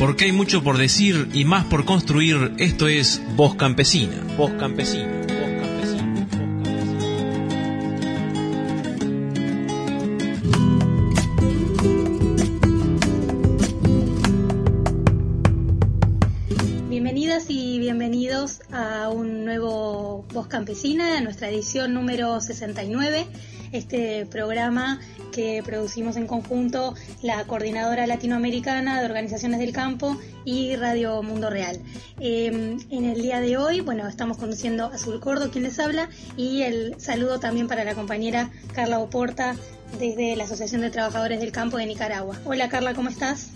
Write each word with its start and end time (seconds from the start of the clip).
Porque 0.00 0.24
hay 0.24 0.32
mucho 0.32 0.62
por 0.62 0.78
decir 0.78 1.28
y 1.34 1.44
más 1.44 1.66
por 1.66 1.84
construir, 1.84 2.54
esto 2.56 2.88
es 2.88 3.20
Voz 3.36 3.54
Campesina. 3.56 4.16
Voz 4.34 4.50
Campesina. 4.52 5.12
Voz 5.28 5.60
Campesina. 5.60 6.26
Bienvenidas 16.88 17.44
y 17.50 17.78
bienvenidos 17.78 18.62
a 18.72 19.10
un 19.10 19.44
nuevo 19.44 20.24
Voz 20.32 20.46
Campesina, 20.46 21.18
a 21.18 21.20
nuestra 21.20 21.50
edición 21.50 21.92
número 21.92 22.40
69, 22.40 23.26
este 23.72 24.24
programa 24.24 24.98
que 25.30 25.62
producimos 25.64 26.16
en 26.16 26.26
conjunto 26.26 26.94
la 27.22 27.44
Coordinadora 27.44 28.06
Latinoamericana 28.06 29.00
de 29.00 29.06
Organizaciones 29.06 29.60
del 29.60 29.72
Campo 29.72 30.16
y 30.44 30.76
Radio 30.76 31.22
Mundo 31.22 31.50
Real. 31.50 31.78
Eh, 32.18 32.76
en 32.90 33.04
el 33.04 33.22
día 33.22 33.40
de 33.40 33.56
hoy, 33.56 33.80
bueno, 33.80 34.06
estamos 34.08 34.36
conduciendo 34.38 34.86
a 34.86 34.94
Azul 34.94 35.20
Cordo, 35.20 35.50
quien 35.50 35.64
les 35.64 35.78
habla, 35.78 36.08
y 36.36 36.62
el 36.62 37.00
saludo 37.00 37.40
también 37.40 37.68
para 37.68 37.84
la 37.84 37.94
compañera 37.94 38.50
Carla 38.74 38.98
Oporta 38.98 39.56
desde 39.98 40.36
la 40.36 40.44
Asociación 40.44 40.82
de 40.82 40.90
Trabajadores 40.90 41.40
del 41.40 41.52
Campo 41.52 41.76
de 41.76 41.86
Nicaragua. 41.86 42.38
Hola 42.44 42.68
Carla, 42.68 42.94
¿cómo 42.94 43.08
estás? 43.08 43.48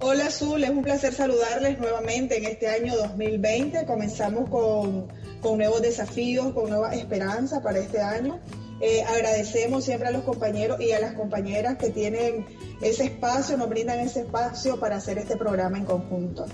Hola 0.00 0.26
Azul, 0.26 0.62
es 0.62 0.70
un 0.70 0.82
placer 0.82 1.14
saludarles 1.14 1.78
nuevamente 1.78 2.36
en 2.36 2.44
este 2.44 2.68
año 2.68 2.94
2020. 2.96 3.86
Comenzamos 3.86 4.50
con, 4.50 5.08
con 5.40 5.56
nuevos 5.56 5.80
desafíos, 5.80 6.52
con 6.52 6.68
nueva 6.68 6.94
esperanza 6.94 7.62
para 7.62 7.78
este 7.78 8.00
año. 8.00 8.40
Eh, 8.80 9.02
agradecemos 9.02 9.84
siempre 9.84 10.08
a 10.08 10.10
los 10.10 10.24
compañeros 10.24 10.80
y 10.80 10.92
a 10.92 11.00
las 11.00 11.14
compañeras 11.14 11.78
que 11.78 11.90
tienen 11.90 12.44
ese 12.80 13.04
espacio, 13.04 13.56
nos 13.56 13.68
brindan 13.68 14.00
ese 14.00 14.20
espacio 14.20 14.78
para 14.78 14.96
hacer 14.96 15.18
este 15.18 15.36
programa 15.36 15.78
en 15.78 15.84
conjunto. 15.84 16.46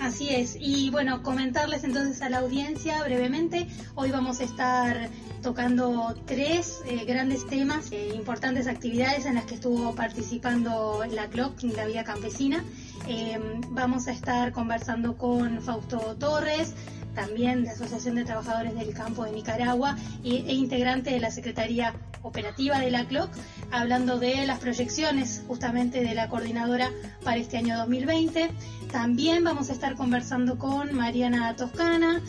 Así 0.00 0.28
es, 0.28 0.56
y 0.60 0.90
bueno, 0.90 1.22
comentarles 1.22 1.82
entonces 1.82 2.20
a 2.20 2.28
la 2.28 2.38
audiencia 2.38 3.02
brevemente, 3.02 3.66
hoy 3.94 4.10
vamos 4.10 4.40
a 4.40 4.44
estar 4.44 5.08
tocando 5.42 6.14
tres 6.26 6.82
eh, 6.86 7.04
grandes 7.06 7.46
temas, 7.46 7.92
eh, 7.92 8.12
importantes 8.14 8.66
actividades 8.66 9.26
en 9.26 9.36
las 9.36 9.44
que 9.44 9.54
estuvo 9.54 9.94
participando 9.94 11.04
la 11.10 11.28
CLOC, 11.28 11.62
la 11.74 11.86
Vía 11.86 12.04
Campesina. 12.04 12.64
Eh, 13.08 13.38
vamos 13.70 14.08
a 14.08 14.12
estar 14.12 14.52
conversando 14.52 15.16
con 15.16 15.62
Fausto 15.62 16.16
Torres, 16.18 16.74
también 17.16 17.64
de 17.64 17.70
Asociación 17.70 18.14
de 18.14 18.24
Trabajadores 18.24 18.76
del 18.76 18.94
Campo 18.94 19.24
de 19.24 19.32
Nicaragua 19.32 19.96
e 20.22 20.54
integrante 20.54 21.10
de 21.10 21.18
la 21.18 21.32
Secretaría 21.32 21.94
Operativa 22.22 22.78
de 22.78 22.90
la 22.90 23.06
CLOC, 23.06 23.30
hablando 23.72 24.18
de 24.18 24.46
las 24.46 24.60
proyecciones 24.60 25.42
justamente 25.48 26.04
de 26.04 26.14
la 26.14 26.28
coordinadora 26.28 26.92
para 27.24 27.38
este 27.38 27.56
año 27.56 27.76
2020. 27.78 28.50
También 28.92 29.42
vamos 29.42 29.70
a 29.70 29.72
estar 29.72 29.96
conversando 29.96 30.58
con 30.58 30.94
Mariana 30.94 31.56
Toscana 31.56 32.20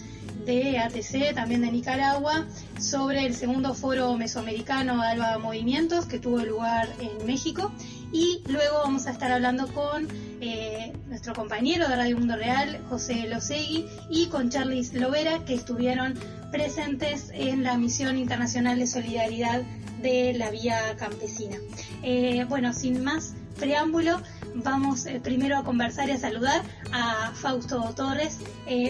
de 0.46 0.80
ATC, 0.80 1.36
también 1.36 1.62
de 1.62 1.72
Nicaragua, 1.72 2.46
sobre 2.80 3.26
el 3.26 3.36
segundo 3.36 3.74
foro 3.74 4.16
mesoamericano 4.18 5.02
de 5.02 5.08
Alba 5.08 5.38
Movimientos 5.38 6.06
que 6.06 6.20
tuvo 6.20 6.40
lugar 6.40 6.88
en 7.02 7.26
México. 7.28 7.74
Y 8.14 8.42
luego 8.48 8.78
vamos 8.84 9.06
a 9.08 9.12
estar 9.12 9.32
hablando 9.34 9.68
con 9.74 10.08
eh, 10.42 10.94
nuestro 11.08 11.34
compañero 11.34 11.88
de 11.88 11.96
Radio 11.96 12.18
Mundo 12.18 12.36
Real, 12.36 12.80
José 12.90 13.28
Losegui, 13.28 13.86
y 14.10 14.28
con 14.28 14.50
Charlie 14.50 14.88
Lovera, 14.94 15.44
que 15.46 15.54
estuvieron 15.54 16.14
presentes 16.52 17.30
en 17.34 17.64
la 17.64 17.78
misión 17.78 18.18
internacional 18.18 18.80
de 18.80 18.88
solidaridad 18.88 19.62
de 20.02 20.34
la 20.34 20.52
Vía 20.52 20.80
Campesina. 20.98 21.58
Eh, 22.04 22.46
bueno, 22.48 22.74
sin 22.74 23.04
más 23.04 23.34
preámbulo, 23.60 24.22
vamos 24.56 25.06
eh, 25.06 25.20
primero 25.22 25.58
a 25.58 25.64
conversar 25.64 26.10
y 26.10 26.12
a 26.12 26.18
saludar 26.18 26.62
a 26.92 27.32
Fausto 27.34 27.94
Torres. 27.96 28.40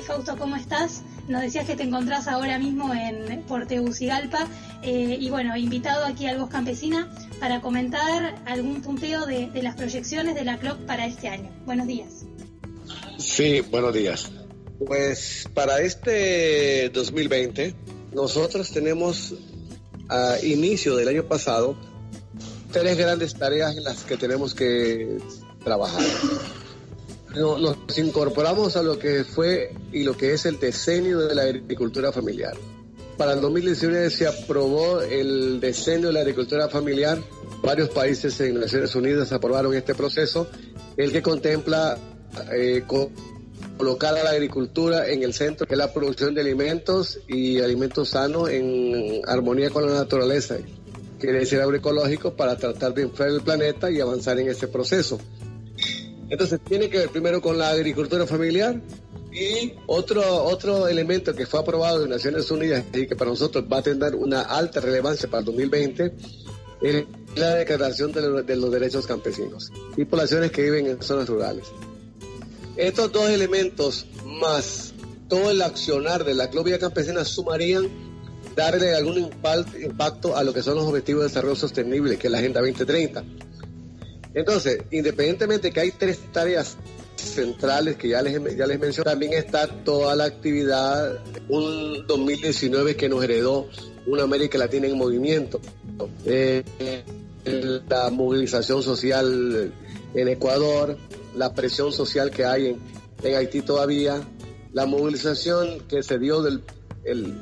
Fausto, 0.05 0.37
¿cómo 0.37 0.55
estás? 0.55 1.01
Nos 1.27 1.41
decías 1.41 1.65
que 1.65 1.75
te 1.75 1.83
encontrás 1.83 2.27
ahora 2.27 2.57
mismo 2.57 2.93
en 2.93 3.43
por 3.43 3.67
Tegucigalpa 3.67 4.47
eh, 4.83 5.17
y 5.19 5.29
bueno, 5.29 5.55
invitado 5.57 6.05
aquí 6.05 6.25
al 6.27 6.37
Voz 6.39 6.49
Campesina 6.49 7.09
para 7.39 7.61
comentar 7.61 8.41
algún 8.45 8.81
punteo 8.81 9.25
de, 9.25 9.49
las 9.61 9.75
proyecciones 9.75 10.35
de 10.35 10.43
la 10.45 10.57
CLOC 10.57 10.79
para 10.85 11.05
este 11.05 11.27
año. 11.27 11.49
Buenos 11.65 11.87
días. 11.87 12.25
Sí, 13.17 13.61
buenos 13.61 13.93
días. 13.93 14.31
Pues 14.85 15.47
para 15.53 15.81
este 15.81 16.89
2020 16.89 17.73
nosotros 18.13 18.71
tenemos 18.71 19.33
a 20.09 20.37
inicio 20.43 20.95
del 20.95 21.07
año 21.07 21.23
pasado 21.27 21.75
tres 22.71 22.97
grandes 22.97 23.33
tareas 23.35 23.75
en 23.75 23.83
las 23.83 24.03
que 24.03 24.17
tenemos 24.17 24.53
que 24.53 25.17
trabajar. 25.63 26.03
No- 27.35 27.57
Nos 27.57 27.97
incorporamos 27.97 28.75
a 28.77 28.83
lo 28.83 28.97
que 28.99 29.23
fue 29.23 29.73
y 29.91 30.03
lo 30.03 30.15
que 30.15 30.33
es 30.33 30.45
el 30.45 30.59
decenio 30.59 31.19
de 31.19 31.35
la 31.35 31.43
agricultura 31.43 32.11
familiar. 32.11 32.55
Para 33.17 33.33
el 33.33 33.41
2019 33.41 34.09
se 34.11 34.27
aprobó 34.27 35.01
el 35.01 35.59
decenio 35.59 36.07
de 36.07 36.13
la 36.13 36.19
agricultura 36.19 36.69
familiar. 36.69 37.17
Varios 37.63 37.89
países 37.89 38.39
en 38.41 38.59
Naciones 38.59 38.93
Unidas 38.95 39.31
aprobaron 39.31 39.73
este 39.73 39.95
proceso, 39.95 40.47
el 40.97 41.11
que 41.11 41.23
contempla 41.23 41.97
eh, 42.53 42.83
co- 42.85 43.09
colocar 43.77 44.15
a 44.15 44.23
la 44.23 44.29
agricultura 44.31 45.07
en 45.09 45.23
el 45.23 45.33
centro, 45.33 45.65
que 45.65 45.73
es 45.73 45.77
la 45.79 45.91
producción 45.91 46.35
de 46.35 46.41
alimentos 46.41 47.19
y 47.27 47.59
alimentos 47.59 48.09
sanos 48.09 48.49
en 48.51 49.21
armonía 49.27 49.71
con 49.71 49.87
la 49.87 49.93
naturaleza. 49.93 50.57
Quiere 51.19 51.39
decir 51.39 51.59
agroecológico 51.59 52.35
para 52.35 52.55
tratar 52.57 52.93
de 52.93 53.03
enfriar 53.03 53.29
el 53.29 53.41
planeta 53.41 53.89
y 53.89 53.99
avanzar 53.99 54.39
en 54.39 54.49
ese 54.49 54.67
proceso. 54.67 55.19
Entonces 56.29 56.59
tiene 56.67 56.89
que 56.89 56.99
ver 56.99 57.09
primero 57.09 57.41
con 57.41 57.57
la 57.57 57.69
agricultura 57.69 58.27
familiar 58.27 58.79
y 59.39 59.73
otro, 59.87 60.21
otro 60.45 60.87
elemento 60.87 61.33
que 61.35 61.45
fue 61.45 61.59
aprobado 61.59 62.03
en 62.03 62.09
Naciones 62.09 62.49
Unidas 62.49 62.83
y 62.93 63.05
que 63.07 63.15
para 63.15 63.29
nosotros 63.31 63.65
va 63.71 63.77
a 63.79 63.81
tener 63.83 64.15
una 64.15 64.41
alta 64.41 64.79
relevancia 64.79 65.29
para 65.29 65.39
el 65.41 65.45
2020 65.45 66.13
es 66.81 67.05
la 67.35 67.55
declaración 67.55 68.11
de, 68.11 68.21
los- 68.21 68.45
de 68.45 68.55
los 68.55 68.71
derechos 68.71 69.05
campesinos 69.07 69.71
y 69.95 70.05
poblaciones 70.05 70.51
que 70.51 70.63
viven 70.63 70.87
en 70.87 71.01
zonas 71.01 71.27
rurales. 71.29 71.65
Estos 72.75 73.11
dos 73.11 73.29
elementos 73.29 74.05
más 74.25 74.93
todo 75.27 75.51
el 75.51 75.61
accionar 75.61 76.23
de 76.23 76.33
la 76.33 76.49
Clovia 76.49 76.79
Campesina 76.79 77.25
sumarían 77.25 77.87
darle 78.55 78.95
algún 78.95 79.17
impacto 79.83 80.35
a 80.37 80.43
lo 80.43 80.53
que 80.53 80.63
son 80.63 80.75
los 80.75 80.85
objetivos 80.85 81.23
de 81.23 81.27
desarrollo 81.29 81.55
sostenible, 81.55 82.17
que 82.17 82.27
es 82.27 82.31
la 82.31 82.39
Agenda 82.39 82.61
2030. 82.61 83.23
Entonces, 84.33 84.79
independientemente 84.91 85.71
que 85.71 85.79
hay 85.79 85.91
tres 85.91 86.19
tareas 86.31 86.77
centrales 87.27 87.95
que 87.97 88.09
ya 88.09 88.21
les, 88.21 88.55
ya 88.57 88.65
les 88.67 88.79
mencioné, 88.79 89.09
también 89.11 89.33
está 89.33 89.67
toda 89.67 90.15
la 90.15 90.25
actividad, 90.25 91.19
un 91.49 92.05
2019 92.07 92.95
que 92.95 93.09
nos 93.09 93.23
heredó 93.23 93.67
una 94.05 94.23
América 94.23 94.57
Latina 94.57 94.87
en 94.87 94.97
movimiento. 94.97 95.59
Eh, 96.25 96.63
la 97.89 98.09
movilización 98.09 98.83
social 98.83 99.71
en 100.13 100.27
Ecuador, 100.27 100.97
la 101.35 101.53
presión 101.53 101.91
social 101.93 102.29
que 102.31 102.45
hay 102.45 102.77
en, 103.23 103.35
Haití 103.35 103.61
todavía, 103.61 104.21
la 104.73 104.85
movilización 104.85 105.81
que 105.87 106.03
se 106.03 106.19
dio 106.19 106.41
del 106.41 106.61
el- 107.03 107.33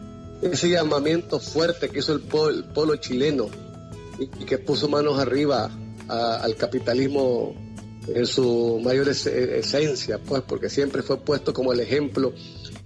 ese 0.41 0.69
llamamiento 0.69 1.39
fuerte 1.39 1.89
que 1.89 1.99
hizo 1.99 2.13
el, 2.13 2.21
el 2.53 2.63
pueblo 2.65 2.95
chileno 2.97 3.47
y, 4.19 4.23
y 4.23 4.45
que 4.45 4.57
puso 4.57 4.87
manos 4.87 5.17
arriba 5.19 5.71
a- 6.07 6.35
al 6.37 6.55
capitalismo 6.55 7.55
en 8.07 8.25
su 8.25 8.79
mayor 8.83 9.09
es- 9.09 9.25
esencia, 9.25 10.19
pues 10.19 10.43
porque 10.47 10.69
siempre 10.69 11.01
fue 11.01 11.17
puesto 11.19 11.53
como 11.53 11.73
el 11.73 11.79
ejemplo 11.79 12.33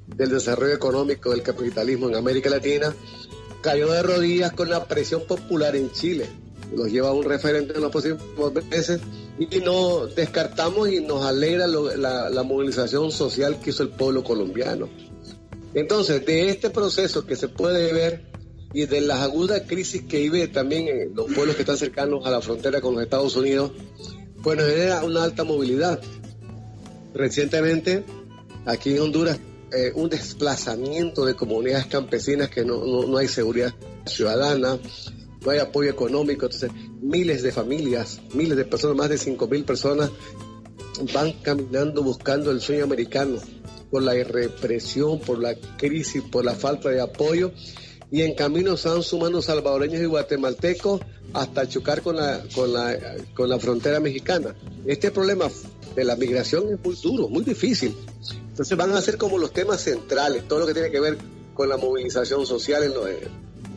del 0.07 0.30
desarrollo 0.30 0.74
económico 0.74 1.31
del 1.31 1.41
capitalismo 1.44 2.09
en 2.09 2.16
América 2.16 2.50
Latina, 2.50 2.96
cayó 3.62 3.91
de 3.91 4.02
rodillas 4.02 4.53
con 4.53 4.69
la 4.69 4.85
presión 4.85 5.24
popular 5.28 5.75
en 5.75 5.91
Chile. 5.91 6.28
Los 6.75 6.91
lleva 6.91 7.09
a 7.09 7.13
un 7.13 7.24
referente 7.24 7.73
en 7.73 7.82
los 7.82 7.91
próximos 7.91 8.20
meses 8.70 9.02
y 9.40 9.59
no 9.59 10.05
descartamos 10.08 10.90
y 10.90 10.99
nos 11.02 11.26
alegra 11.26 11.66
la, 11.67 12.44
movilización 12.44 13.11
social 13.11 13.59
que 13.59 13.72
hizo 13.72 13.84
el 13.84 13.90
pueblo 13.90 14.23
colombiano. 14.23 14.90
Entonces, 15.73 16.26
de 16.26 16.49
este 16.49 16.70
proceso 16.70 17.26
que 17.26 17.35
se 17.35 17.47
puede 17.47 17.94
ver 17.94 18.29
y 18.73 18.85
de 18.85 19.02
las 19.02 19.20
agudas 19.22 19.64
crisis 19.66 20.03
que 20.03 20.20
vive 20.20 20.47
también 20.47 20.88
en 20.88 21.16
los 21.16 21.32
pueblos 21.32 21.55
que 21.55 21.61
están 21.64 21.78
cercanos 21.78 22.26
a 22.26 22.32
la 22.32 22.41
frontera 22.41 22.82
con 22.82 22.94
los 22.96 23.03
Estados 23.03 23.35
Unidos, 23.35 23.72
nos 24.44 24.66
genera 24.66 25.03
una 25.03 25.24
alta 25.24 25.44
movilidad. 25.44 26.00
Recientemente, 27.14 28.03
aquí 28.66 28.91
en 28.91 29.02
Honduras, 29.02 29.40
eh, 29.72 29.91
un 29.96 30.09
desplazamiento 30.09 31.26
de 31.26 31.36
comunidades 31.36 31.88
campesinas 31.88 32.50
que 32.50 32.66
no, 32.66 32.86
no, 32.86 33.08
no 33.08 33.18
hay 33.18 33.28
seguridad 33.28 33.74
ciudadana, 34.06 34.80
no 35.46 35.52
hay 35.52 35.59
apoyo 35.59 35.90
económico, 35.90 36.46
entonces 36.46 36.72
miles 37.02 37.44
de 37.44 37.52
familias, 37.52 38.22
miles 38.34 38.58
de 38.58 38.66
personas, 38.66 38.97
más 38.97 39.09
de 39.09 39.18
5 39.18 39.47
mil 39.47 39.64
personas 39.64 40.12
van 41.14 41.34
caminando 41.42 42.03
buscando 42.03 42.52
el 42.52 42.62
sueño 42.62 42.84
americano 42.84 43.38
por 43.90 44.03
la 44.03 44.14
represión, 44.24 45.20
por 45.20 45.40
la 45.40 45.56
crisis, 45.78 46.22
por 46.24 46.44
la 46.46 46.56
falta 46.56 46.90
de 46.90 47.02
apoyo 47.02 47.52
y 48.11 48.23
en 48.23 48.34
camino 48.34 48.76
se 48.76 48.90
van 48.90 49.03
sumando 49.03 49.41
salvadoreños 49.41 50.02
y 50.02 50.06
guatemaltecos 50.06 51.02
hasta 51.34 51.67
chocar 51.67 52.02
con 52.02 52.16
la, 52.16 52.44
con 52.56 52.73
la, 52.73 52.97
con 53.35 53.50
la 53.50 53.59
frontera 53.59 54.00
mexicana. 54.00 54.56
Este 54.85 55.11
problema 55.11 55.47
de 55.96 56.03
la 56.03 56.16
migración 56.16 56.73
es 56.73 56.84
muy 56.84 56.96
duro, 56.96 57.29
muy 57.29 57.44
difícil. 57.44 57.96
Entonces 58.50 58.78
van 58.78 58.91
a 58.94 59.02
ser 59.02 59.17
como 59.17 59.38
los 59.38 59.53
temas 59.53 59.82
centrales, 59.82 60.47
todo 60.47 60.59
lo 60.59 60.67
que 60.67 60.73
tiene 60.73 60.91
que 60.91 61.00
ver 61.00 61.17
con 61.53 61.70
la 61.70 61.78
movilización 61.78 62.46
social 62.46 62.84
en 62.84 62.94
lo, 62.94 63.08
eh, 63.08 63.28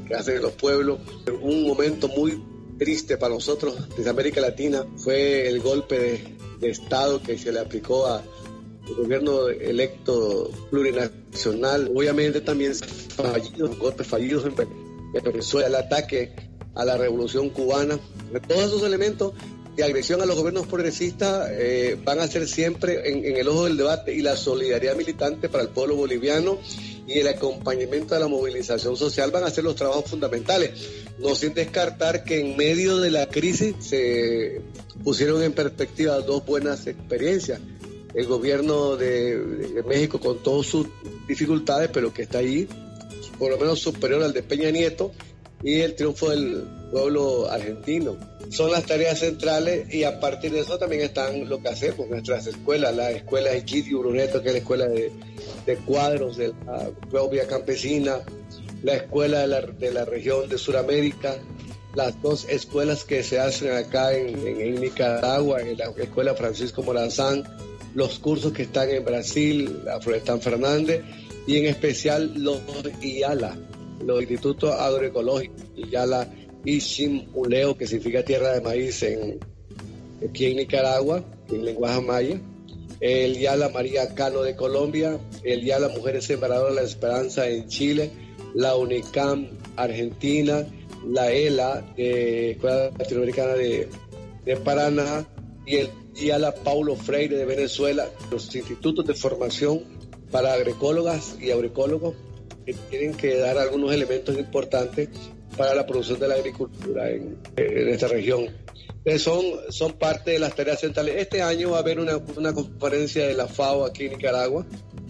que 0.08 0.14
hacen 0.14 0.40
los 0.40 0.52
pueblos. 0.52 1.00
Un 1.43 1.67
momento 1.67 2.08
muy 2.08 2.43
triste 2.79 3.17
para 3.19 3.34
nosotros 3.34 3.76
desde 3.96 4.11
América 4.11 4.40
Latina 4.40 4.87
fue 4.96 5.46
el 5.46 5.61
golpe 5.61 5.99
de, 5.99 6.37
de 6.58 6.70
Estado 6.70 7.23
que 7.23 7.38
se 7.38 7.52
le 7.52 7.61
aplicó 7.61 8.06
a 8.06 8.23
gobierno 8.87 9.49
electo 9.49 10.50
plurinacional, 10.70 11.90
obviamente 11.94 12.40
también 12.40 12.75
fallidos, 12.75 13.79
golpes 13.79 14.06
fallidos 14.06 14.44
en 14.44 14.55
Venezuela, 15.23 15.69
el 15.69 15.75
ataque 15.75 16.32
a 16.75 16.84
la 16.84 16.96
revolución 16.96 17.50
cubana, 17.50 17.99
todos 18.49 18.64
esos 18.64 18.82
elementos 18.82 19.34
de 19.76 19.84
agresión 19.84 20.20
a 20.20 20.26
los 20.26 20.37
gobiernos 20.37 20.67
progresistas 20.67 21.49
eh, 21.52 21.99
van 22.05 22.20
a 22.20 22.29
ser 22.29 22.46
siempre 22.46 23.11
en, 23.11 23.25
en, 23.25 23.37
el 23.37 23.49
ojo 23.49 23.64
del 23.64 23.79
debate 23.79 24.14
y 24.14 24.20
la 24.20 24.37
solidaridad 24.37 24.96
militante 24.96 25.49
para 25.49 25.64
el 25.64 25.70
pueblo 25.70 25.96
boliviano 25.96 26.58
y 27.06 27.19
el 27.19 27.29
acompañamiento 27.29 28.14
a 28.14 28.19
la 28.19 28.29
movilización 28.29 28.96
social 28.96 29.31
van 29.31 29.44
a 29.44 29.50
ser 29.50 29.64
los 29.64 29.75
trabajos 29.75 30.11
fundamentales. 30.11 30.73
No 31.19 31.34
sin 31.34 31.55
descartar 31.55 32.25
que 32.25 32.40
en 32.40 32.56
medio 32.56 32.99
de 32.99 33.11
la 33.11 33.29
crisis 33.29 33.75
se 33.81 34.61
pusieron 35.02 35.43
en 35.43 35.52
perspectiva 35.52 36.19
dos 36.20 36.44
buenas 36.44 36.87
experiencias 36.87 37.61
el 38.14 38.26
gobierno 38.26 38.97
de, 38.97 39.82
México 39.87 40.20
con 40.20 40.43
todas 40.43 40.67
sus 40.67 40.87
dificultades, 41.26 41.91
pero 41.93 42.12
que 42.12 42.23
está 42.23 42.38
ahí, 42.38 42.69
por 43.38 43.50
lo 43.50 43.59
menos 43.59 43.81
superior 43.81 44.23
al 44.23 44.32
de 44.32 44.43
Peña 44.43 44.70
Nieto, 44.70 45.12
y 45.62 45.81
el 45.81 45.94
triunfo 45.94 46.31
del 46.31 46.64
pueblo 46.91 47.49
argentino. 47.50 48.17
Son 48.50 48.70
las 48.70 48.85
tareas 48.85 49.20
centrales 49.20 49.93
y 49.94 50.05
a 50.05 50.19
partir 50.20 50.53
de 50.53 50.61
eso 50.61 50.76
también 50.76 51.03
están 51.03 51.49
lo 51.49 51.61
que 51.62 51.69
hacemos, 51.69 52.09
nuestras 52.09 52.47
escuelas, 52.47 52.94
la 52.94 53.11
escuela 53.12 53.50
de 53.50 53.59
Egidio 53.59 54.00
Bruneto, 54.00 54.43
que 54.43 54.49
es 54.49 54.55
la 54.55 54.58
escuela 54.58 54.88
de, 54.88 55.12
cuadros 55.87 56.37
de 56.37 56.53
la 56.67 56.91
propia 57.11 57.47
campesina, 57.47 58.19
la 58.82 58.94
escuela 58.94 59.41
de 59.41 59.47
la, 59.47 59.61
de 59.61 59.93
la 59.93 60.05
región 60.05 60.49
de 60.49 60.58
Sudamérica, 60.58 61.37
las 61.94 62.21
dos 62.23 62.47
escuelas 62.49 63.05
que 63.05 63.23
se 63.23 63.39
hacen 63.39 63.73
acá 63.73 64.17
en, 64.17 64.47
en 64.47 64.81
Nicaragua, 64.81 65.61
en 65.61 65.77
la 65.77 65.87
escuela 65.97 66.35
Francisco 66.35 66.83
Morazán, 66.83 67.44
los 67.94 68.19
cursos 68.19 68.53
que 68.53 68.62
están 68.62 68.89
en 68.91 69.05
Brasil, 69.05 69.83
la 69.85 70.00
Florestan 70.00 70.41
Fernández, 70.41 71.03
y 71.47 71.59
en 71.59 71.67
especial 71.67 72.33
los 72.37 72.61
IALA, 73.03 73.56
los 74.05 74.21
Institutos 74.21 74.73
Agroecológicos, 74.73 75.62
IALA 75.77 76.29
Uleo, 77.35 77.77
que 77.77 77.87
significa 77.87 78.25
tierra 78.25 78.53
de 78.53 78.61
maíz 78.61 79.03
en, 79.03 79.39
aquí 80.27 80.47
en 80.47 80.56
Nicaragua, 80.56 81.25
en 81.50 81.65
lenguaje 81.65 82.00
maya, 82.00 82.41
el 83.00 83.37
IALA 83.37 83.69
María 83.71 84.15
Cano 84.15 84.43
de 84.43 84.55
Colombia, 84.55 85.19
el 85.43 85.65
IALA 85.65 85.89
Mujeres 85.89 86.25
Sembradoras 86.25 86.75
de 86.75 86.81
la 86.81 86.87
Esperanza 86.87 87.49
en 87.49 87.67
Chile, 87.67 88.11
la 88.55 88.77
UNICAM 88.77 89.49
Argentina, 89.77 90.65
la 91.08 91.32
ELA, 91.32 91.82
de 91.96 92.52
Escuela 92.52 92.90
Latinoamericana 92.99 93.54
de, 93.54 93.88
de 94.44 94.56
Paraná, 94.56 95.26
y 95.66 95.76
el 95.76 95.90
y 96.14 96.31
a 96.31 96.38
la 96.38 96.54
Paulo 96.54 96.96
Freire 96.96 97.37
de 97.37 97.44
Venezuela, 97.44 98.08
los 98.31 98.54
institutos 98.54 99.06
de 99.06 99.14
formación 99.14 99.82
para 100.31 100.52
agroecólogas 100.54 101.37
y 101.40 101.50
agroecólogos 101.50 102.14
que 102.64 102.75
tienen 102.90 103.14
que 103.14 103.37
dar 103.38 103.58
algunos 103.58 103.93
elementos 103.93 104.37
importantes 104.38 105.08
para 105.56 105.75
la 105.75 105.87
producción 105.87 106.19
de 106.19 106.28
la 106.28 106.34
agricultura 106.34 107.10
en, 107.10 107.38
esta 107.56 108.08
región. 108.08 108.46
son, 109.19 109.43
son 109.69 109.93
parte 109.93 110.32
de 110.32 110.38
las 110.38 110.55
tareas 110.55 110.81
centrales. 110.81 111.16
Este 111.16 111.43
año 111.43 111.70
va 111.70 111.78
a 111.78 111.81
haber 111.81 111.98
una, 111.98 112.16
una 112.37 112.52
conferencia 112.52 113.26
de 113.26 113.34
la 113.34 113.48
FAO 113.48 113.84
aquí 113.84 114.06
en 114.06 114.12
Nicaragua, 114.12 114.66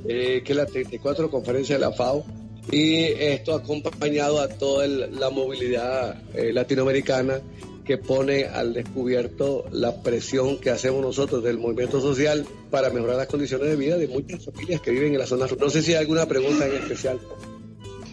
eh, 0.09 0.43
que 0.45 0.53
es 0.53 0.57
la 0.57 0.67
34 0.67 1.31
conferencia 1.31 1.77
de 1.77 1.81
la 1.81 1.93
FAO, 1.93 2.25
y 2.71 3.05
esto 3.05 3.55
acompañado 3.55 4.41
a 4.41 4.49
toda 4.49 4.87
la 4.87 5.31
movilidad 5.31 6.23
eh, 6.35 6.53
latinoamericana 6.53 7.41
que 7.85 7.99
pone 7.99 8.45
al 8.45 8.75
descubierto 8.75 9.65
la 9.73 10.03
presión 10.03 10.59
que 10.59 10.71
hacemos 10.71 11.03
nosotros 11.03 11.43
del 11.43 11.59
movimiento 11.59 12.01
social 12.01 12.47
para 12.71 12.91
mejorar 12.91 13.17
las 13.17 13.27
condiciones 13.27 13.69
de 13.69 13.77
vida 13.77 13.97
de 13.97 14.07
muchas 14.07 14.45
familias 14.45 14.81
que 14.81 14.93
viven 14.93 15.13
en 15.13 15.19
la 15.19 15.27
zona. 15.27 15.47
No 15.59 15.71
sé 15.71 15.83
si 15.83 15.93
hay 15.93 15.99
alguna 15.99 16.27
pregunta 16.27 16.67
en 16.67 16.75
especial. 16.75 17.19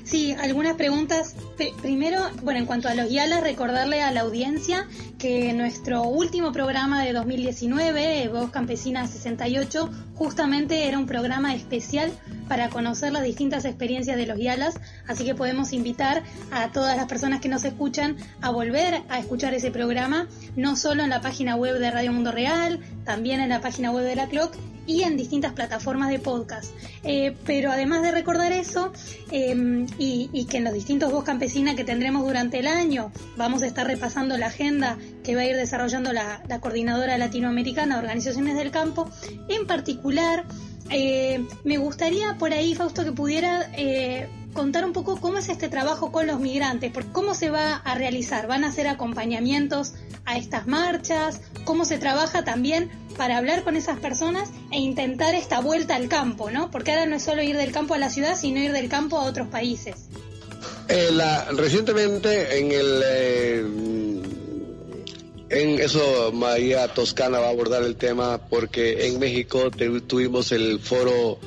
Sí, 0.10 0.32
algunas 0.32 0.76
preguntas. 0.76 1.36
Primero, 1.84 2.18
bueno, 2.42 2.60
en 2.60 2.66
cuanto 2.66 2.88
a 2.88 2.96
los 2.96 3.12
YALA, 3.12 3.42
recordarle 3.42 4.02
a 4.02 4.12
la 4.12 4.22
audiencia 4.22 4.88
que 5.20 5.54
nuestro 5.54 6.02
último 6.02 6.52
programa 6.52 7.04
de 7.06 7.14
2019, 7.14 8.28
Voz 8.30 8.50
Campesina 8.50 9.06
68, 9.06 9.88
justamente 10.16 10.88
era 10.88 10.98
un 10.98 11.06
programa 11.06 11.54
especial 11.54 12.12
para 12.50 12.70
conocer 12.70 13.14
las 13.14 13.24
distintas 13.24 13.64
experiencias 13.64 14.18
de 14.18 14.26
los 14.26 14.38
YALAS, 14.38 14.76
así 15.08 15.24
que 15.24 15.36
podemos 15.36 15.72
invitar 15.72 16.24
a 16.52 16.72
todas 16.74 16.98
las 16.98 17.06
personas 17.06 17.40
que 17.40 17.48
nos 17.48 17.64
escuchan 17.64 18.18
a 18.42 18.50
volver 18.50 19.04
a 19.08 19.20
escuchar 19.20 19.54
ese 19.54 19.72
programa, 19.72 20.28
no 20.58 20.76
solo 20.76 21.04
en 21.04 21.10
la 21.10 21.22
página 21.22 21.56
web 21.56 21.80
de 21.80 21.92
Radio 21.92 22.12
Mundo 22.12 22.32
Real, 22.32 22.80
también 23.06 23.40
en 23.40 23.50
la 23.50 23.62
página 23.62 23.92
web 23.92 24.04
de 24.04 24.16
la 24.16 24.28
Clock 24.28 24.56
y 24.90 25.04
en 25.04 25.18
distintas 25.18 25.54
plataformas 25.54 26.10
de 26.10 26.18
podcast. 26.18 26.74
Eh, 27.04 27.36
pero 27.46 27.72
además 27.72 28.02
de 28.02 28.12
recordar 28.12 28.52
eso, 28.52 28.92
em, 29.30 29.86
y, 30.00 30.46
que 30.50 30.58
en 30.58 30.64
los 30.64 30.74
distintos 30.74 31.12
voz 31.12 31.24
campesinas 31.24 31.76
que 31.76 31.84
tendremos 31.84 32.24
durante 32.24 32.58
el 32.58 32.66
año, 32.66 33.12
vamos 33.38 33.62
a 33.62 33.68
estar 33.68 33.86
repasando 33.86 34.36
la 34.40 34.48
agenda 34.48 34.98
que 35.24 35.36
va 35.36 35.42
a 35.42 35.46
ir 35.46 35.56
desarrollando 35.56 36.12
la, 36.12 36.42
Coordinadora 36.60 37.20
Latinoamericana 37.20 37.96
de 37.96 38.02
Organizaciones 38.02 38.58
del 38.58 38.72
Campo. 38.72 39.08
En 39.48 39.68
particular, 39.68 40.46
eh, 40.90 41.46
me 41.64 41.78
gustaría 41.78 42.38
por 42.38 42.54
ahí, 42.54 42.76
Fausto, 42.76 43.04
que 43.04 43.12
pudiera 43.12 43.72
eh, 43.78 44.30
contar 44.54 44.86
un 44.86 44.94
poco 44.94 45.20
cómo 45.20 45.38
es 45.38 45.50
este 45.50 45.70
trabajo 45.70 46.12
con 46.12 46.28
los 46.28 46.40
migrantes, 46.40 46.92
cómo 47.12 47.34
se 47.34 47.50
va 47.50 47.76
a 47.76 47.96
realizar, 47.96 48.48
van 48.48 48.64
a 48.64 48.68
hacer 48.68 48.88
acompañamientos 48.88 49.94
a 50.26 50.38
estas 50.38 50.68
marchas, 50.68 51.42
cómo 51.64 51.86
se 51.86 51.98
trabaja 51.98 52.44
también 52.44 52.90
para 53.18 53.38
hablar 53.38 53.64
con 53.64 53.76
esas 53.76 54.00
personas 54.00 54.50
e 54.72 54.80
intentar 54.80 55.36
esta 55.36 55.60
vuelta 55.60 55.96
al 55.96 56.08
campo, 56.08 56.52
¿no? 56.52 56.72
Porque 56.72 56.92
ahora 56.92 57.06
no 57.06 57.16
es 57.16 57.24
solo 57.24 57.42
ir 57.42 57.58
del 57.58 57.72
campo 57.72 57.94
a 57.94 57.98
la 57.98 58.10
ciudad, 58.10 58.38
sino 58.38 58.60
ir 58.60 58.72
del 58.72 58.90
campo 58.90 59.18
a 59.18 59.24
otros 59.24 59.48
países. 59.48 59.96
Eh, 60.88 61.10
recientemente 61.56 62.58
en 62.58 62.72
el 62.72 63.02
eh, 63.06 64.19
en 65.50 65.80
eso 65.80 66.32
María 66.32 66.88
Toscana 66.90 67.40
va 67.40 67.48
a 67.48 67.50
abordar 67.50 67.84
el 67.84 67.96
tema 67.96 68.40
porque 68.50 69.08
en 69.08 69.20
México 69.20 69.70
tuvimos 70.08 70.52
el 70.52 70.80
foro 70.80 71.40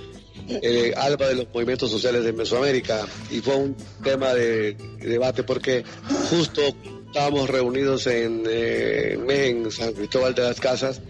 eh, 0.48 0.92
ALBA 0.96 1.28
de 1.28 1.34
los 1.36 1.46
movimientos 1.54 1.90
sociales 1.90 2.24
de 2.24 2.32
Mesoamérica 2.32 3.06
y 3.30 3.40
fue 3.40 3.56
un 3.56 3.76
tema 4.02 4.34
de, 4.34 4.76
debate 5.00 5.44
porque 5.44 5.84
justo 6.30 6.62
estábamos 7.06 7.48
reunidos 7.48 8.06
en, 8.06 8.44
eh, 8.48 9.18
en 9.28 9.70
San 9.70 9.92
Cristóbal 9.92 10.34
de 10.34 10.42
las 10.42 10.60
Casas 10.60 11.00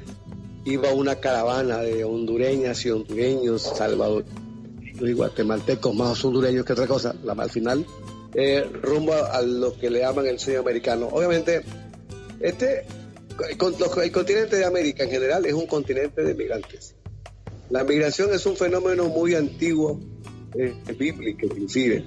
iba 0.65 0.93
una 0.93 1.17
caravana 1.17 1.79
de 1.79 2.05
hondureñas 2.05 2.85
y 2.85 2.91
hondureños, 2.91 3.63
salvador 3.63 4.25
y 5.01 5.13
guatemaltecos, 5.13 5.95
más 5.95 6.25
hondureños 6.25 6.65
que 6.65 6.73
otra 6.73 6.87
cosa, 6.87 7.15
la, 7.25 7.33
al 7.33 7.51
final, 7.51 7.85
eh, 8.35 8.65
rumbo 8.83 9.13
a, 9.15 9.43
lo 9.43 9.77
que 9.77 9.91
le 9.91 10.01
llaman 10.01 10.27
el 10.27 10.39
sueño 10.39 10.61
americano. 10.61 11.09
Obviamente, 11.11 11.63
este, 12.43 12.85
el, 13.49 14.13
continente 14.13 14.57
de 14.57 14.65
América 14.65 15.05
en 15.05 15.11
general 15.11 15.47
es 15.47 15.55
un 15.55 15.67
continente 15.67 16.23
de 16.23 16.35
migrantes. 16.35 16.95
La 17.71 17.85
migración 17.85 18.35
es 18.35 18.45
un 18.47 18.57
fenómeno 18.57 19.09
muy 19.09 19.35
antiguo, 19.35 20.01
eh, 20.55 20.75
bíblico 20.99 21.47
inclusive, 21.47 22.05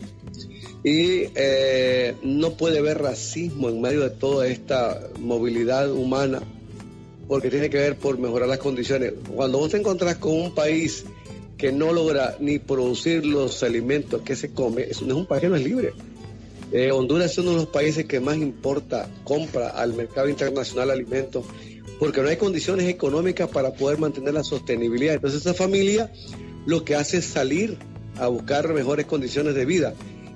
y 0.83 1.29
eh, 1.33 2.13
no 2.21 2.55
puede 2.57 2.79
haber 2.79 3.01
racismo 3.01 3.69
en 3.69 3.81
medio 3.81 4.01
de 4.01 4.11
toda 4.11 4.47
esta 4.47 5.01
movilidad 5.19 5.91
humana 5.91 6.43
porque 7.27 7.49
tiene 7.49 7.69
que 7.69 7.77
ver 7.77 7.95
por 7.95 8.17
mejorar 8.19 8.47
las 8.47 8.59
condiciones. 8.59 9.13
Cuando 9.33 9.57
vos 9.57 9.71
te 9.71 9.77
encontrás 9.77 10.17
con 10.17 10.33
un 10.33 10.53
país 10.53 11.05
que 11.57 11.71
no 11.71 11.93
logra 11.93 12.35
ni 12.39 12.59
producir 12.59 13.25
los 13.25 13.63
alimentos 13.63 14.21
que 14.21 14.35
se 14.35 14.51
come, 14.51 14.83
es 14.83 15.01
un 15.01 15.25
país 15.25 15.41
que 15.41 15.49
no 15.49 15.55
es 15.55 15.63
libre. 15.63 15.93
Eh, 16.77 16.91
Honduras 16.91 17.31
es 17.31 17.37
uno 17.37 17.51
de 17.51 17.55
los 17.55 17.67
países 17.67 18.03
que 18.03 18.19
más 18.19 18.35
importa, 18.35 19.09
compra 19.23 19.69
al 19.69 19.93
mercado 19.93 20.27
internacional 20.27 20.91
alimentos, 20.91 21.45
porque 21.99 22.21
no 22.21 22.27
hay 22.27 22.35
condiciones 22.35 22.89
económicas 22.89 23.47
para 23.47 23.71
poder 23.71 23.97
mantener 23.97 24.33
la 24.33 24.43
sostenibilidad. 24.43 25.13
Entonces 25.13 25.39
esa 25.39 25.53
familia 25.53 26.11
lo 26.65 26.83
que 26.83 26.95
hace 26.95 27.19
es 27.19 27.25
salir 27.27 27.77
a 28.17 28.27
buscar 28.27 28.73
mejores 28.73 29.05
condiciones 29.05 29.55
de 29.55 29.63
vida 29.63 29.93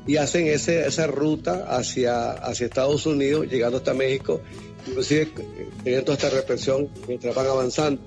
y 0.08 0.16
hacen 0.16 0.48
ese, 0.48 0.88
esa 0.88 1.08
ruta 1.08 1.66
hacia, 1.76 2.32
hacia 2.32 2.68
Estados 2.68 3.06
Unidos, 3.06 3.48
llegando 3.52 3.80
hasta 3.80 3.94
México 3.94 4.40
inclusive 4.88 5.28
teniendo 5.84 6.14
esta 6.14 6.30
represión 6.30 6.88
mientras 7.06 7.36
van 7.36 7.48
avanzando. 7.48 8.02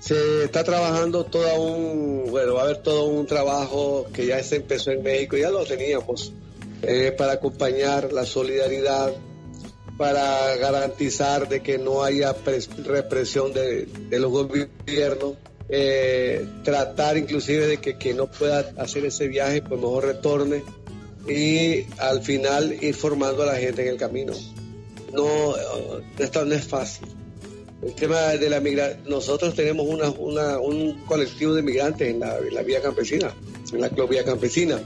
Se 0.00 0.42
está 0.42 0.64
trabajando 0.64 1.24
todo 1.24 1.60
un, 1.60 2.32
bueno, 2.32 2.54
va 2.54 2.62
a 2.62 2.64
haber 2.64 2.78
todo 2.78 3.04
un 3.04 3.26
trabajo 3.26 4.06
que 4.12 4.26
ya 4.26 4.42
se 4.42 4.56
empezó 4.56 4.90
en 4.90 5.04
México, 5.04 5.36
ya 5.36 5.50
lo 5.50 5.64
teníamos, 5.64 6.32
eh, 6.82 7.12
para 7.16 7.32
acompañar 7.34 8.12
la 8.12 8.24
solidaridad 8.24 9.12
para 9.98 10.56
garantizar 10.56 11.48
de 11.48 11.60
que 11.60 11.76
no 11.76 12.04
haya 12.04 12.34
represión 12.84 13.52
de, 13.52 13.88
los 14.12 14.30
gobiernos, 14.30 15.34
eh, 15.68 16.46
tratar 16.62 17.18
inclusive 17.18 17.66
de 17.66 17.78
que 17.78 17.98
quien 17.98 18.16
no 18.16 18.30
pueda 18.30 18.72
hacer 18.78 19.04
ese 19.04 19.26
viaje, 19.26 19.60
pues 19.60 19.80
mejor 19.80 20.04
retorne 20.04 20.62
y 21.28 21.84
al 21.98 22.22
final 22.22 22.76
ir 22.80 22.94
formando 22.94 23.42
a 23.42 23.46
la 23.46 23.56
gente 23.56 23.82
en 23.82 23.88
el 23.88 23.96
camino. 23.96 24.32
No, 25.12 25.54
esto 26.16 26.44
no 26.44 26.54
es 26.54 26.64
fácil. 26.64 27.08
El 27.82 27.94
tema 27.94 28.20
de 28.20 28.50
la 28.50 28.60
migración, 28.60 29.02
nosotros 29.08 29.54
tenemos 29.54 29.86
una, 29.86 30.58
un 30.58 31.04
colectivo 31.06 31.54
de 31.54 31.62
migrantes 31.62 32.08
en 32.08 32.20
la, 32.20 32.62
vía 32.62 32.80
campesina, 32.80 33.34
en 33.72 33.80
la 33.80 33.88
Club 33.88 34.14
Campesina, 34.24 34.80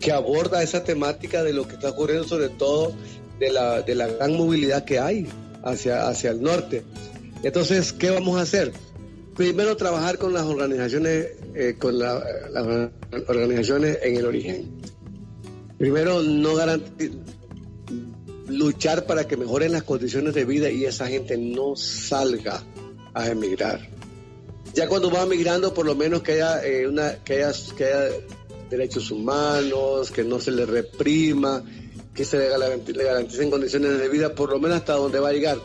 que 0.00 0.12
aborda 0.12 0.62
esa 0.62 0.82
temática 0.82 1.44
de 1.44 1.52
lo 1.52 1.68
que 1.68 1.74
está 1.74 1.90
ocurriendo, 1.90 2.26
sobre 2.26 2.48
todo 2.48 2.92
de 3.38 3.52
la, 3.52 3.82
de 3.82 3.94
la 3.94 4.08
gran 4.08 4.32
movilidad 4.32 4.84
que 4.84 4.98
hay 4.98 5.28
hacia, 5.62 6.08
hacia 6.08 6.30
el 6.30 6.42
norte. 6.42 6.82
Entonces, 7.42 7.92
¿qué 7.92 8.10
vamos 8.10 8.38
a 8.38 8.42
hacer? 8.42 8.72
Primero, 9.36 9.76
trabajar 9.76 10.18
con 10.18 10.32
las 10.32 10.44
organizaciones, 10.44 11.28
eh, 11.54 11.76
con 11.78 11.98
las 11.98 12.22
organizaciones 13.28 13.98
en 14.02 14.16
el 14.16 14.26
origen. 14.26 14.80
Primero, 15.78 16.22
no 16.22 16.54
luchar 18.48 19.06
para 19.06 19.26
que 19.26 19.36
mejoren 19.36 19.72
las 19.72 19.84
condiciones 19.84 20.34
de 20.34 20.44
vida 20.44 20.70
y 20.70 20.84
esa 20.84 21.06
gente 21.06 21.38
no 21.38 21.76
salga 21.76 22.62
a 23.14 23.28
emigrar. 23.28 23.88
Ya 24.74 24.88
cuando 24.88 25.10
va 25.10 25.24
migrando, 25.26 25.72
por 25.72 25.86
lo 25.86 25.94
menos 25.94 26.22
que 26.22 26.32
haya, 26.32 26.64
eh, 26.64 26.86
una, 26.86 27.14
que 27.24 27.44
haya, 27.44 27.52
que 27.76 27.84
haya 27.84 28.14
derechos 28.70 29.10
humanos, 29.10 30.10
que 30.10 30.24
no 30.24 30.40
se 30.40 30.52
le 30.52 30.64
reprima, 30.64 31.62
que 32.14 32.24
se 32.24 32.38
le 32.38 32.48
garanticen 33.04 33.50
condiciones 33.50 33.98
de 33.98 34.08
vida, 34.08 34.34
por 34.34 34.50
lo 34.50 34.58
menos 34.58 34.78
hasta 34.78 34.94
donde 34.94 35.18
va 35.18 35.28
a 35.28 35.32
llegar. 35.32 35.58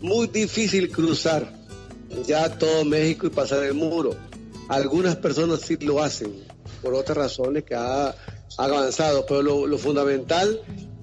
Muy 0.00 0.26
difícil 0.26 0.90
cruzar 0.90 1.60
ya 2.26 2.58
todo 2.58 2.84
México 2.84 3.26
y 3.26 3.30
pasar 3.30 3.62
el 3.64 3.74
muro. 3.74 4.14
Algunas 4.68 5.16
personas 5.16 5.60
sí 5.60 5.76
lo 5.80 6.02
hacen, 6.02 6.32
por 6.82 6.94
otras 6.94 7.16
razones 7.16 7.64
que 7.64 7.74
ha, 7.74 8.14
avanzado, 8.56 9.24
pero 9.26 9.42
lo, 9.42 9.78
fundamental 9.78 10.60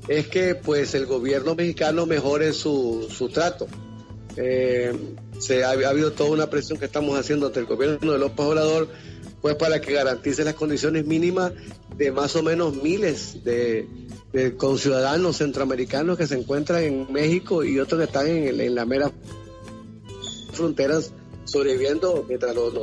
es 0.08 0.28
que 0.28 0.56
pues 0.56 0.94
el 0.96 1.06
gobierno 1.06 1.56
mexicano 1.56 2.06
mejore 2.06 2.54
su, 2.54 3.08
su 3.10 3.30
trato. 3.30 3.68
Eh, 4.36 4.94
se 5.40 5.64
ha, 5.64 5.72
habido 5.72 6.12
toda 6.12 6.30
una 6.30 6.50
presión 6.50 6.78
que 6.78 6.86
estamos 6.86 7.18
haciendo 7.18 7.48
ante 7.48 7.60
el 7.60 7.66
gobierno 7.66 8.12
de 8.12 8.20
López 8.20 8.46
Obrador, 8.46 8.90
pues 9.42 9.56
para 9.56 9.80
que 9.82 9.94
garantice 9.94 10.44
las 10.44 10.56
condiciones 10.56 11.06
mínimas 11.06 11.54
de 11.96 12.12
más 12.12 12.36
o 12.36 12.44
menos 12.44 12.76
miles 12.76 13.44
de, 13.44 13.88
con 14.58 14.78
ciudadanos 14.78 15.38
centroamericanos 15.38 16.18
que 16.18 16.28
se 16.28 16.36
encuentran 16.36 16.84
en 16.84 17.12
México 17.12 17.64
y 17.64 17.80
otros 17.80 18.00
que 18.00 18.06
están 18.06 18.28
en, 18.28 18.60
en 18.60 18.76
la 18.76 18.86
mera 18.86 19.12
fronteras 20.54 21.12
sobreviviendo 21.46 22.26
mientras 22.28 22.56
los, 22.56 22.74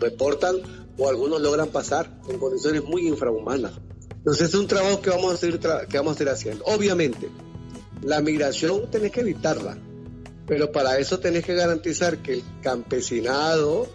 deportan 0.00 0.56
o 0.96 1.08
algunos 1.08 1.40
logran 1.40 1.68
pasar 1.68 2.20
en 2.28 2.38
condiciones 2.38 2.84
muy 2.84 3.08
infrahumanas. 3.08 3.72
Entonces 4.10 4.48
es 4.48 4.54
un 4.54 4.66
trabajo 4.66 5.00
que 5.00 5.10
vamos 5.10 5.34
a 5.34 5.36
seguir, 5.36 5.58
que 5.58 5.98
vamos 5.98 6.14
a 6.14 6.18
seguir 6.18 6.32
haciendo. 6.32 6.64
Obviamente, 6.66 7.28
la 8.02 8.20
migración 8.20 8.90
tenés 8.90 9.12
que 9.12 9.20
evitarla, 9.20 9.78
pero 10.46 10.70
para 10.70 10.98
eso 10.98 11.18
tenés 11.18 11.44
que 11.44 11.54
garantizar 11.54 12.18
que 12.18 12.34
el 12.34 12.42
campesinado 12.62 13.88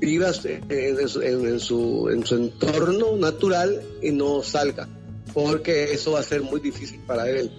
viva 0.00 0.28
en 0.28 1.08
su, 1.08 1.22
en 1.22 1.60
su, 1.60 2.08
en 2.08 2.26
su 2.26 2.34
entorno 2.34 3.16
natural 3.16 3.82
y 4.02 4.10
no 4.12 4.42
salga 4.42 4.88
porque 5.36 5.92
eso 5.92 6.12
va 6.12 6.20
a 6.20 6.22
ser 6.22 6.40
muy 6.40 6.60
difícil 6.60 6.98
para 7.00 7.28
él. 7.28 7.50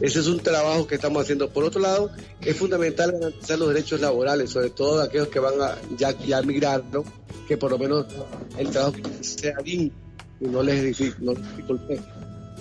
Ese 0.00 0.20
es 0.20 0.28
un 0.28 0.38
trabajo 0.38 0.86
que 0.86 0.94
estamos 0.94 1.20
haciendo. 1.20 1.48
Por 1.50 1.64
otro 1.64 1.80
lado, 1.80 2.08
es 2.40 2.56
fundamental 2.56 3.10
garantizar 3.10 3.58
los 3.58 3.70
derechos 3.70 4.00
laborales, 4.00 4.50
sobre 4.50 4.70
todo 4.70 4.98
de 4.98 5.06
aquellos 5.06 5.26
que 5.26 5.40
van 5.40 5.60
a 5.60 5.76
ya, 5.98 6.16
ya 6.16 6.42
migrar, 6.42 6.84
que 7.48 7.56
por 7.56 7.72
lo 7.72 7.78
menos 7.78 8.06
el 8.56 8.70
trabajo 8.70 8.94
sea 9.20 9.56
digno 9.64 9.90
y 10.40 10.46
no 10.46 10.62
les 10.62 10.80
dificulte 10.84 12.00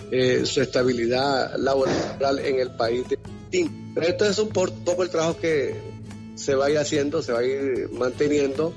eh, 0.09 0.43
su 0.43 0.61
estabilidad 0.61 1.55
laboral 1.59 2.39
en 2.39 2.59
el 2.59 2.71
país. 2.71 3.03
Pero 3.51 4.07
esto 4.07 4.25
es 4.25 4.39
un 4.39 4.49
poco 4.49 5.03
el 5.03 5.09
trabajo 5.11 5.37
que 5.39 5.75
se 6.33 6.55
va 6.55 6.65
a 6.65 6.71
ir 6.71 6.79
haciendo, 6.79 7.21
se 7.21 7.31
va 7.31 7.39
a 7.41 7.45
ir 7.45 7.89
manteniendo. 7.91 8.73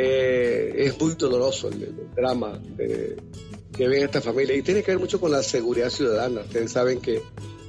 Eh, 0.00 0.74
es 0.76 1.00
muy 1.00 1.16
doloroso 1.16 1.68
el, 1.68 1.92
drama 2.14 2.62
que 2.76 3.88
ven 3.88 4.04
esta 4.04 4.20
familia. 4.20 4.54
Y 4.54 4.62
tiene 4.62 4.84
que 4.84 4.92
ver 4.92 5.00
mucho 5.00 5.18
con 5.18 5.32
la 5.32 5.42
seguridad 5.42 5.90
ciudadana. 5.90 6.42
Ustedes 6.42 6.70
saben 6.70 7.00
que 7.00 7.20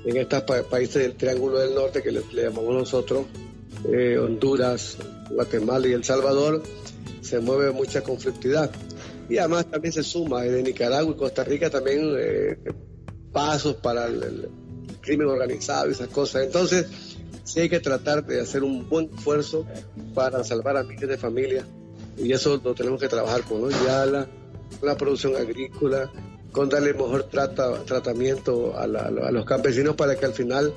en 0.06 0.16
estos 0.16 0.44
países 0.70 1.02
del 1.02 1.16
Triángulo 1.16 1.58
del 1.58 1.74
Norte, 1.74 2.04
que 2.04 2.12
le, 2.12 2.22
llamamos 2.32 2.72
nosotros, 2.72 3.26
eh, 3.92 4.20
Honduras, 4.20 4.98
Guatemala 5.32 5.88
y 5.88 5.94
El 5.94 6.04
Salvador, 6.04 6.62
se 7.22 7.40
mueve 7.40 7.72
mucha 7.72 8.04
conflictividad. 8.04 8.70
Y 9.28 9.40
además 9.40 9.66
también 9.66 9.92
se 9.92 10.04
suma 10.04 10.44
de 10.44 10.62
Nicaragua 10.62 11.12
y 11.12 11.18
Costa 11.18 11.44
Rica 11.44 11.72
también 11.72 12.16
eh, 12.16 12.60
pasos 13.32 13.76
para 13.78 14.06
el, 14.06 14.50
crimen 15.02 15.28
organizado 15.30 15.90
y 15.90 15.94
esas 15.94 16.10
cosas. 16.10 16.44
Entonces, 16.44 16.86
sí 17.44 17.62
hay 17.62 17.70
que 17.70 17.80
tratar 17.80 18.24
de 18.24 18.40
hacer 18.40 18.64
un 18.64 18.88
buen 18.88 19.10
esfuerzo 19.16 19.66
para 20.14 20.44
salvar 20.44 20.78
a 20.78 20.84
miles 20.84 21.10
de 21.10 21.18
familias 21.18 21.66
y 22.20 22.32
eso 22.32 22.60
lo 22.64 22.74
tenemos 22.74 23.00
que 23.00 23.08
trabajar 23.08 23.44
con 23.44 23.62
los 23.62 23.86
Yala, 23.86 24.28
la 24.82 24.98
producción 24.98 25.36
agrícola, 25.36 26.12
con 26.52 26.70
darle 26.70 26.94
mejor 26.94 27.30
tratamiento 27.30 28.78
a, 28.78 28.88
los 28.88 29.46
campesinos 29.46 29.96
para 29.96 30.16
que 30.16 30.26
al 30.26 30.34
final 30.34 30.74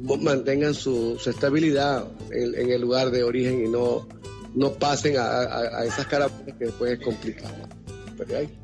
mantengan 0.00 0.74
su, 0.74 1.20
estabilidad 1.24 2.04
en, 2.30 2.70
el 2.70 2.80
lugar 2.80 3.10
de 3.10 3.22
origen 3.22 3.64
y 3.66 3.68
no, 3.68 4.08
no 4.54 4.72
pasen 4.72 5.16
a, 5.18 5.84
esas 5.84 6.06
caravanas 6.06 6.56
que 6.58 6.66
después 6.66 6.98
es 6.98 7.04
complicado. 7.04 7.54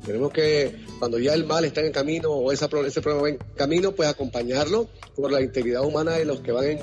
tenemos 0.05 0.31
que, 0.31 0.83
cuando 0.99 1.19
ya 1.19 1.33
el 1.33 1.45
mal 1.45 1.65
está 1.65 1.81
en 1.81 1.91
camino 1.91 2.31
o 2.31 2.51
esa, 2.51 2.67
ese 2.85 3.01
problema 3.01 3.23
va 3.23 3.29
en 3.29 3.39
camino, 3.55 3.91
pues 3.91 4.09
acompañarlo 4.09 4.89
por 5.15 5.31
la 5.31 5.41
integridad 5.41 5.83
humana 5.83 6.13
de 6.13 6.25
los 6.25 6.41
que 6.41 6.51
van 6.51 6.65
en... 6.65 6.79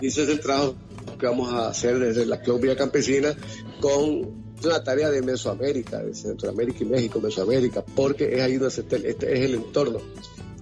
Y 0.00 0.06
ese 0.06 0.22
es 0.22 0.30
el 0.30 0.40
trabajo 0.40 0.76
que 1.18 1.26
vamos 1.26 1.52
a 1.52 1.68
hacer 1.68 1.98
desde 1.98 2.24
la 2.24 2.40
Club 2.40 2.62
Vía 2.62 2.74
Campesina 2.74 3.36
con 3.80 4.39
es 4.60 4.66
una 4.66 4.84
tarea 4.84 5.10
de 5.10 5.22
Mesoamérica, 5.22 5.98
de 5.98 6.14
Centroamérica 6.14 6.78
y 6.82 6.86
México, 6.86 7.20
Mesoamérica, 7.20 7.82
porque 7.82 8.36
es 8.36 8.42
ahí 8.42 8.56
donde 8.58 8.68
este, 9.08 9.34
es 9.34 9.40
el 9.40 9.54
entorno 9.54 10.00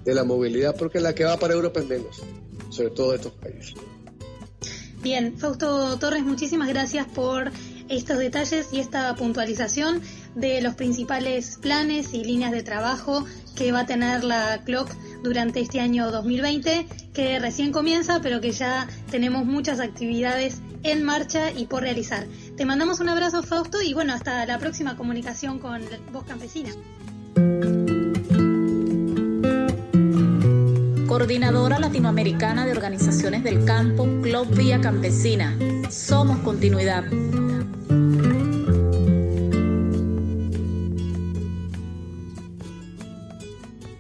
de 0.05 0.15
la 0.15 0.25
movilidad, 0.25 0.77
porque 0.77 1.01
la 1.01 1.15
que 1.15 1.25
va 1.25 1.37
para 1.37 1.55
Europa 1.55 1.81
es 1.81 1.89
menos, 1.89 2.23
sobre 2.71 2.91
todo 2.91 3.15
estos 3.15 3.33
países. 3.33 3.75
Bien, 5.03 5.37
Fausto 5.39 5.99
Torres, 5.99 6.23
muchísimas 6.23 6.69
gracias 6.69 7.07
por 7.07 7.51
estos 7.89 8.19
detalles 8.19 8.69
y 8.73 8.81
esta 8.81 9.15
puntualización 9.15 10.03
de 10.35 10.61
los 10.61 10.75
principales 10.75 11.59
planes 11.61 12.13
y 12.15 12.23
líneas 12.23 12.53
de 12.53 12.63
trabajo 12.63 13.25
que 13.57 13.73
va 13.73 13.81
a 13.81 13.87
tener 13.87 14.25
la 14.25 14.63
CLOC 14.65 14.91
durante 15.23 15.61
este 15.61 15.81
año 15.81 16.11
2020, 16.11 16.87
que 17.13 17.39
recién 17.39 17.73
comienza, 17.73 18.21
pero 18.21 18.41
que 18.41 18.53
ya 18.53 18.89
tenemos 19.11 19.45
muchas 19.45 19.81
actividades 19.81 20.61
en 20.83 21.05
marcha 21.05 21.51
y 21.51 21.67
por 21.67 21.83
realizar. 21.83 22.27
Te 22.59 22.65
mandamos 22.65 22.99
un 22.99 23.09
abrazo, 23.09 23.45
Fausto, 23.45 23.81
y 23.83 23.95
bueno, 23.95 24.13
hasta 24.13 24.45
la 24.45 24.59
próxima 24.59 24.97
comunicación 24.97 25.61
con 25.61 25.81
Voz 26.11 26.25
Campesina. 26.25 26.71
Coordinadora 31.07 31.79
Latinoamericana 31.79 32.67
de 32.67 32.73
Organizaciones 32.73 33.45
del 33.45 33.65
Campo, 33.65 34.09
Club 34.23 34.57
Vía 34.57 34.81
Campesina. 34.81 35.57
Somos 35.89 36.39
continuidad. 36.39 37.05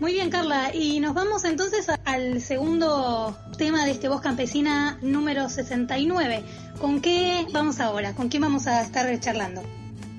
Muy 0.00 0.12
bien, 0.12 0.30
Carla, 0.30 0.74
y 0.74 0.98
nos 0.98 1.14
vamos 1.14 1.44
entonces 1.44 1.86
al 2.08 2.40
segundo 2.40 3.36
tema 3.58 3.84
de 3.84 3.90
este 3.90 4.08
Voz 4.08 4.22
Campesina 4.22 4.98
número 5.02 5.50
69. 5.50 6.42
¿Con 6.80 7.02
qué 7.02 7.46
vamos 7.52 7.80
ahora? 7.80 8.14
¿Con 8.14 8.30
quién 8.30 8.40
vamos 8.40 8.66
a 8.66 8.80
estar 8.80 9.20
charlando? 9.20 9.62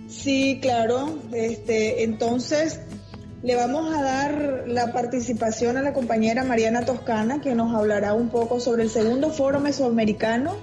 Sí, 0.08 0.60
claro. 0.62 1.18
Este, 1.34 2.04
entonces, 2.04 2.82
le 3.42 3.56
vamos 3.56 3.92
a 3.92 4.04
dar 4.04 4.66
la 4.68 4.94
participación 4.94 5.78
a 5.78 5.82
la 5.82 5.94
compañera 5.94 6.44
Mariana 6.44 6.86
Toscana, 6.86 7.42
que 7.42 7.56
nos 7.56 7.74
hablará 7.74 8.14
un 8.14 8.30
poco 8.30 8.60
sobre 8.60 8.84
el 8.84 8.92
segundo 8.92 9.32
foro 9.32 9.60
mesoamericano 9.60 10.58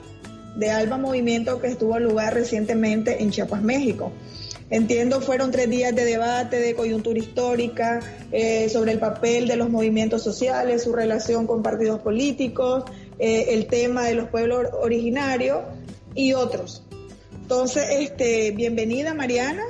de 0.57 0.71
Alba 0.71 0.97
Movimiento 0.97 1.61
que 1.61 1.67
estuvo 1.67 1.99
lugar 1.99 2.35
recientemente 2.35 3.21
en 3.21 3.33
Chiapas, 3.33 3.63
México. 3.63 4.13
Entiendo, 4.69 5.21
fueron 5.21 5.53
tres 5.53 5.71
días 5.71 5.95
de 5.95 6.05
debate, 6.05 6.59
de 6.59 6.75
coyuntura 6.75 7.19
histórica, 7.19 8.01
eh, 8.33 8.69
sobre 8.69 8.93
el 8.93 8.99
papel 8.99 9.47
de 9.47 9.55
los 9.55 9.71
movimientos 9.71 10.25
sociales, 10.25 10.83
su 10.83 10.93
relación 10.93 11.47
con 11.47 11.63
partidos 11.63 12.01
políticos, 12.01 12.85
eh, 13.21 13.47
el 13.51 13.69
tema 13.69 14.07
de 14.07 14.15
los 14.15 14.29
pueblos 14.29 14.67
originarios 14.73 15.61
y 16.17 16.33
otros. 16.33 16.83
Entonces, 17.33 17.87
este, 18.01 18.51
bienvenida 18.51 19.15
Mariana. 19.15 19.63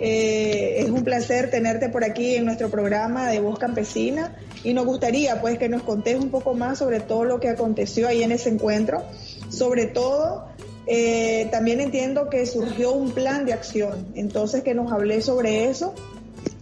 Eh, 0.00 0.80
es 0.80 0.90
un 0.90 1.04
placer 1.04 1.48
tenerte 1.50 1.88
por 1.88 2.02
aquí 2.02 2.34
en 2.34 2.46
nuestro 2.46 2.68
programa 2.68 3.30
de 3.30 3.38
Voz 3.38 3.60
Campesina 3.60 4.36
y 4.64 4.74
nos 4.74 4.86
gustaría 4.86 5.40
pues 5.40 5.56
que 5.58 5.68
nos 5.68 5.82
contés 5.82 6.18
un 6.18 6.30
poco 6.30 6.54
más 6.54 6.78
sobre 6.78 6.98
todo 7.00 7.24
lo 7.24 7.38
que 7.38 7.48
aconteció 7.48 8.08
ahí 8.08 8.24
en 8.24 8.32
ese 8.32 8.48
encuentro, 8.48 9.04
sobre 9.50 9.86
todo 9.86 10.48
eh, 10.92 11.46
también 11.52 11.80
entiendo 11.80 12.28
que 12.28 12.44
surgió 12.46 12.90
un 12.90 13.12
plan 13.12 13.46
de 13.46 13.52
acción, 13.52 14.08
entonces 14.16 14.64
que 14.64 14.74
nos 14.74 14.90
hablé 14.90 15.22
sobre 15.22 15.70
eso, 15.70 15.94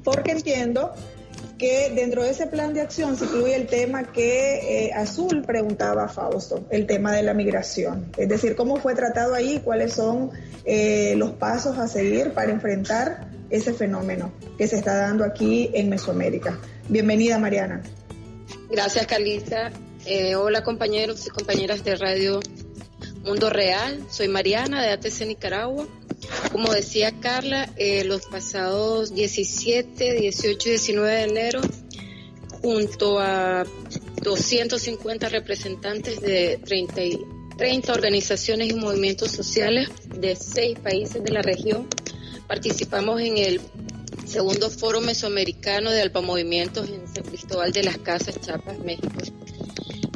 porque 0.05 0.33
entiendo 0.33 0.93
que 1.57 1.91
dentro 1.95 2.23
de 2.23 2.33
ese 2.33 2.47
plan 2.47 2.75
de 2.75 2.83
acción 2.83 3.17
se 3.17 3.25
incluye 3.25 3.57
el 3.57 3.67
tema 3.67 4.13
que 4.13 4.89
eh, 4.89 4.93
Azul 4.93 5.45
preguntaba 5.47 6.05
a 6.05 6.09
Fausto, 6.09 6.67
el 6.69 6.87
tema 6.87 7.15
de 7.15 7.23
la 7.23 7.33
migración. 7.33 8.13
Es 8.19 8.29
decir, 8.29 8.55
cómo 8.55 8.77
fue 8.77 8.95
tratado 8.95 9.33
ahí, 9.33 9.63
cuáles 9.65 9.95
son 9.95 10.31
eh, 10.67 11.15
los 11.17 11.31
pasos 11.31 11.79
a 11.79 11.89
seguir 11.89 12.35
para 12.35 12.53
enfrentar 12.53 13.31
ese 13.49 13.73
fenómeno 13.73 14.31
que 14.59 14.69
se 14.69 14.77
está 14.77 14.95
dando 14.95 15.25
aquí 15.25 15.71
en 15.73 15.89
Mesoamérica. 15.89 16.61
Bienvenida, 16.91 17.39
Mariana. 17.39 17.83
Gracias, 18.71 19.07
Carlita. 19.07 19.73
Hola, 20.37 20.63
compañeros 20.63 21.27
y 21.27 21.31
compañeras 21.31 21.83
de 21.83 21.97
Radio 21.97 22.41
Mundo 23.29 23.51
Real. 23.51 24.05
Soy 24.11 24.27
Mariana 24.27 24.83
de 24.83 24.91
ATC 24.91 25.27
Nicaragua 25.27 25.87
como 26.53 26.73
decía 26.73 27.13
Carla, 27.21 27.71
eh, 27.77 28.05
los 28.05 28.27
pasados 28.27 29.15
17, 29.15 30.15
18 30.15 30.69
y 30.69 30.71
19 30.73 31.11
de 31.11 31.23
enero, 31.23 31.61
junto 32.63 33.19
a 33.21 33.65
250 34.23 35.29
representantes 35.29 36.21
de 36.21 36.59
30, 36.65 36.95
30 37.57 37.93
organizaciones 37.93 38.71
y 38.71 38.75
movimientos 38.75 39.31
sociales 39.31 39.91
de 40.09 40.35
seis 40.37 40.79
países 40.79 41.23
de 41.23 41.31
la 41.31 41.43
región, 41.43 41.87
participamos 42.47 43.21
en 43.21 43.39
el 43.39 43.61
segundo 44.27 44.71
foro 44.71 45.01
mesoamericano 45.01 45.91
de 45.91 46.03
alpamovimientos 46.03 46.89
en 46.89 47.07
San 47.07 47.25
Cristóbal 47.25 47.73
de 47.73 47.85
las 47.85 47.99
Casas, 47.99 48.41
Chiapas, 48.41 48.79
México. 48.81 49.13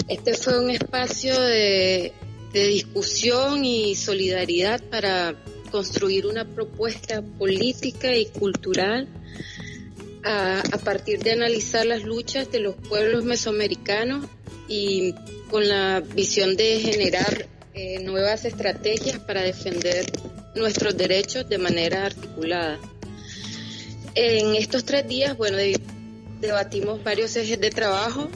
Este 0.09 0.35
fue 0.35 0.61
un 0.61 0.71
espacio 0.71 1.41
de, 1.41 2.13
de 2.53 2.67
discusión 2.67 3.65
y 3.65 3.95
solidaridad 3.95 4.83
para 4.83 5.35
construir 5.71 6.27
una 6.27 6.45
propuesta 6.45 7.23
política 7.23 8.15
y 8.15 8.27
cultural 8.27 9.09
a, 10.25 10.63
partir 10.85 11.21
de 11.21 11.33
analizar 11.33 11.87
las 11.87 12.05
luchas 12.05 12.53
de 12.53 12.61
los 12.61 12.77
pueblos 12.77 13.25
mesoamericanos 13.25 14.27
y 14.69 15.15
con 15.51 15.69
la 15.69 16.01
visión 16.01 16.57
de 16.57 16.79
generar 16.79 17.47
eh, 17.75 18.01
nuevas 18.03 18.45
estrategias 18.45 19.19
para 19.19 19.43
defender 19.43 20.05
nuestros 20.55 20.97
derechos 20.97 21.49
de 21.49 21.59
manera 21.59 22.07
articulada. 22.07 22.79
En 24.15 24.55
estos 24.55 24.85
tres 24.85 25.09
días, 25.09 25.37
bueno, 25.37 25.57
debatimos 26.41 27.03
varios 27.03 27.35
ejes 27.37 27.59
de 27.61 27.71
trabajo. 27.71 28.29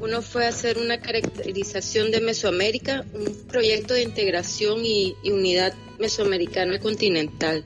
Uno 0.00 0.22
fue 0.22 0.46
hacer 0.46 0.78
una 0.78 0.98
caracterización 0.98 2.10
de 2.10 2.22
Mesoamérica, 2.22 3.04
un 3.12 3.46
proyecto 3.46 3.92
de 3.92 4.02
integración 4.02 4.84
y, 4.84 5.14
unidad 5.24 5.74
mesoamericana 5.98 6.80
continental. 6.80 7.64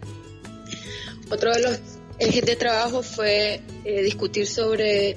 Otro 1.31 1.53
de 1.53 1.61
los 1.61 1.79
ejes 2.19 2.45
de 2.45 2.57
trabajo 2.57 3.03
fue 3.03 3.61
eh, 3.85 4.03
discutir 4.03 4.49
sobre 4.49 5.17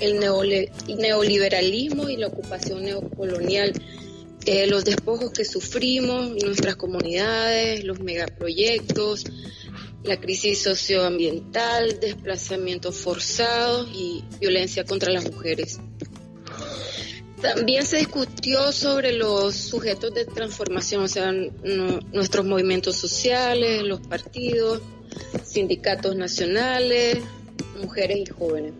el 0.00 0.18
neoliberalismo 0.18 2.08
y 2.08 2.16
la 2.16 2.28
ocupación 2.28 2.84
neocolonial, 2.84 3.72
eh, 4.46 4.66
los 4.66 4.84
despojos 4.84 5.32
que 5.32 5.44
sufrimos, 5.44 6.30
nuestras 6.42 6.76
comunidades, 6.76 7.84
los 7.84 8.00
megaproyectos, 8.00 9.24
la 10.04 10.18
crisis 10.18 10.62
socioambiental, 10.62 12.00
desplazamientos 12.00 12.96
forzados 12.96 13.88
y 13.92 14.24
violencia 14.40 14.84
contra 14.84 15.12
las 15.12 15.30
mujeres. 15.30 15.80
También 17.40 17.84
se 17.84 17.98
discutió 17.98 18.72
sobre 18.72 19.12
los 19.12 19.54
sujetos 19.54 20.14
de 20.14 20.24
transformación, 20.24 21.02
o 21.02 21.08
sea, 21.08 21.32
nuestros 22.12 22.46
movimientos 22.46 22.96
sociales, 22.96 23.82
los 23.82 24.00
partidos, 24.00 24.80
sindicatos 25.44 26.16
nacionales, 26.16 27.18
mujeres 27.80 28.18
y 28.20 28.26
jóvenes. 28.26 28.72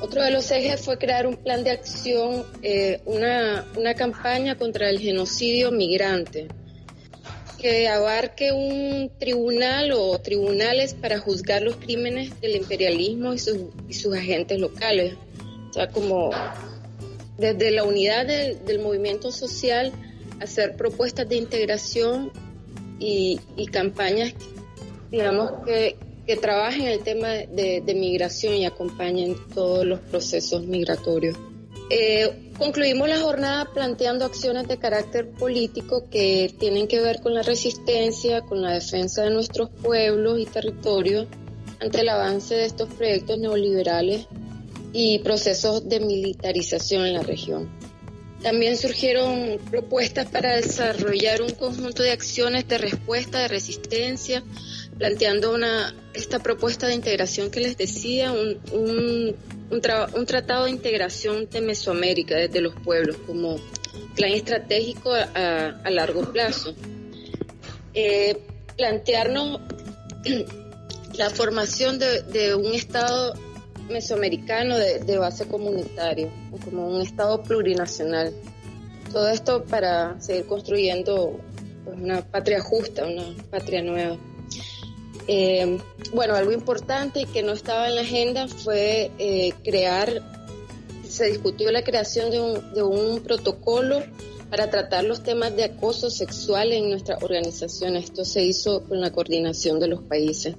Otro 0.00 0.22
de 0.22 0.30
los 0.30 0.48
ejes 0.52 0.80
fue 0.80 0.96
crear 0.96 1.26
un 1.26 1.36
plan 1.36 1.64
de 1.64 1.72
acción, 1.72 2.44
eh, 2.62 3.00
una, 3.04 3.66
una 3.76 3.94
campaña 3.94 4.56
contra 4.56 4.88
el 4.88 5.00
genocidio 5.00 5.72
migrante, 5.72 6.46
que 7.60 7.88
abarque 7.88 8.52
un 8.52 9.10
tribunal 9.18 9.90
o 9.90 10.20
tribunales 10.20 10.94
para 10.94 11.18
juzgar 11.18 11.62
los 11.62 11.76
crímenes 11.76 12.40
del 12.40 12.54
imperialismo 12.54 13.34
y 13.34 13.38
sus, 13.40 13.58
y 13.88 13.94
sus 13.94 14.14
agentes 14.14 14.60
locales. 14.60 15.14
O 15.70 15.72
sea, 15.72 15.88
como 15.88 16.30
desde 17.38 17.70
la 17.70 17.84
unidad 17.84 18.26
del 18.26 18.80
movimiento 18.80 19.30
social, 19.30 19.92
hacer 20.40 20.76
propuestas 20.76 21.28
de 21.28 21.36
integración 21.36 22.32
y, 22.98 23.38
campañas, 23.72 24.34
digamos, 25.10 25.52
que, 25.64 25.96
trabajen 26.42 26.88
el 26.88 27.00
tema 27.00 27.28
de, 27.28 27.94
migración 27.96 28.54
y 28.54 28.66
acompañen 28.66 29.36
todos 29.54 29.86
los 29.86 30.00
procesos 30.00 30.66
migratorios. 30.66 31.38
Eh, 31.90 32.50
concluimos 32.58 33.08
la 33.08 33.18
jornada 33.18 33.72
planteando 33.72 34.26
acciones 34.26 34.68
de 34.68 34.76
carácter 34.76 35.30
político 35.30 36.04
que 36.10 36.54
tienen 36.58 36.86
que 36.86 37.00
ver 37.00 37.20
con 37.22 37.32
la 37.32 37.42
resistencia, 37.42 38.42
con 38.42 38.60
la 38.60 38.72
defensa 38.72 39.22
de 39.22 39.30
nuestros 39.30 39.70
pueblos 39.70 40.38
y 40.38 40.44
territorios 40.44 41.28
ante 41.80 42.00
el 42.00 42.10
avance 42.10 42.56
de 42.56 42.66
estos 42.66 42.92
proyectos 42.92 43.38
neoliberales 43.38 44.26
y 44.92 45.18
procesos 45.20 45.88
de 45.88 46.00
militarización 46.00 47.06
en 47.06 47.14
la 47.14 47.22
región. 47.22 47.68
También 48.42 48.76
surgieron 48.76 49.58
propuestas 49.68 50.26
para 50.26 50.54
desarrollar 50.54 51.42
un 51.42 51.50
conjunto 51.50 52.04
de 52.04 52.12
acciones 52.12 52.68
de 52.68 52.78
respuesta, 52.78 53.40
de 53.40 53.48
resistencia, 53.48 54.44
planteando 54.96 55.52
una, 55.52 55.92
esta 56.14 56.38
propuesta 56.38 56.86
de 56.86 56.94
integración 56.94 57.50
que 57.50 57.60
les 57.60 57.76
decía, 57.76 58.30
un, 58.30 58.58
un, 58.72 59.36
un, 59.70 60.26
tratado 60.26 60.66
de 60.66 60.70
integración 60.70 61.48
de 61.50 61.60
Mesoamérica 61.60 62.36
desde 62.36 62.60
los 62.60 62.74
pueblos 62.74 63.16
como 63.26 63.56
plan 64.14 64.30
estratégico 64.30 65.12
a, 65.12 65.90
largo 65.90 66.32
plazo. 66.32 66.74
Eh, 67.92 68.38
plantearnos 68.76 69.60
la 71.14 71.30
formación 71.30 71.98
de 71.98 72.54
un 72.54 72.72
Estado 72.72 73.34
mesoamericano 73.88 74.76
de, 74.76 75.18
base 75.18 75.46
comunitaria, 75.46 76.28
como 76.64 76.88
un 76.88 77.00
Estado 77.00 77.42
plurinacional. 77.42 78.32
Todo 79.12 79.28
esto 79.28 79.64
para 79.64 80.20
seguir 80.20 80.46
construyendo 80.46 81.38
pues, 81.84 81.98
una 81.98 82.22
patria 82.22 82.60
justa, 82.60 83.06
una 83.06 83.24
patria 83.50 83.82
nueva. 83.82 84.16
Eh, 85.26 85.78
bueno, 86.14 86.34
algo 86.34 86.52
importante 86.52 87.20
y 87.20 87.26
que 87.26 87.42
no 87.42 87.52
estaba 87.52 87.88
en 87.88 87.96
la 87.96 88.00
agenda 88.00 88.48
fue 88.48 89.10
eh, 89.18 89.52
crear, 89.62 90.22
se 91.06 91.26
discutió 91.26 91.70
la 91.70 91.82
creación 91.82 92.30
de 92.30 92.40
un, 92.40 92.74
de 92.74 92.82
un 92.82 93.20
protocolo 93.20 94.02
para 94.50 94.70
tratar 94.70 95.04
los 95.04 95.22
temas 95.22 95.54
de 95.54 95.64
acoso 95.64 96.10
sexual 96.10 96.72
en 96.72 96.90
nuestra 96.90 97.18
organización. 97.20 97.96
Esto 97.96 98.24
se 98.24 98.42
hizo 98.42 98.84
con 98.84 99.00
la 99.00 99.10
coordinación 99.10 99.78
de 99.78 99.88
los 99.88 100.02
países. 100.02 100.54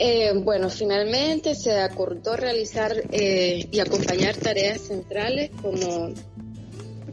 Eh, 0.00 0.32
bueno, 0.32 0.70
finalmente 0.70 1.56
se 1.56 1.72
acordó 1.80 2.36
realizar 2.36 2.94
eh, 3.10 3.66
y 3.68 3.80
acompañar 3.80 4.36
tareas 4.36 4.82
centrales 4.82 5.50
como 5.60 6.14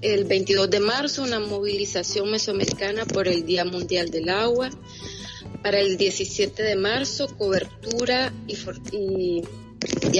el 0.02 0.26
22 0.26 0.69
de 0.69 0.80
marzo 0.80 1.24
una 1.24 1.39
movilización 1.39 2.30
mesoamericana 2.30 3.06
por 3.06 3.28
el 3.28 3.43
Día 3.43 3.65
Mundial 3.65 4.12
del 4.12 4.30
Agua, 4.30 4.69
para 5.63 5.80
el 5.80 5.98
17 5.98 6.62
de 6.62 6.76
marzo 6.76 7.28
cobertura 7.38 8.32
y, 8.52 9.41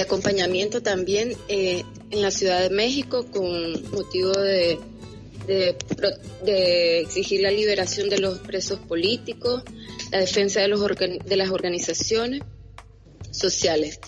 acompañamiento 0.00 0.82
también 0.82 1.34
eh, 1.48 1.84
en 2.10 2.20
la 2.20 2.32
Ciudad 2.32 2.60
de 2.62 2.70
México 2.70 3.26
con 3.30 3.90
motivo 3.92 4.32
de, 4.32 4.78
de, 5.46 7.00
exigir 7.00 7.42
la 7.42 7.52
liberación 7.52 8.08
de 8.08 8.18
los 8.18 8.38
presos 8.38 8.80
políticos, 8.80 9.62
la 10.10 10.18
defensa 10.18 10.60
de, 10.60 10.68
los 10.68 10.80
de 10.80 11.36
las 11.36 11.50
organizaciones 11.50 12.42
sociales. 13.38 14.00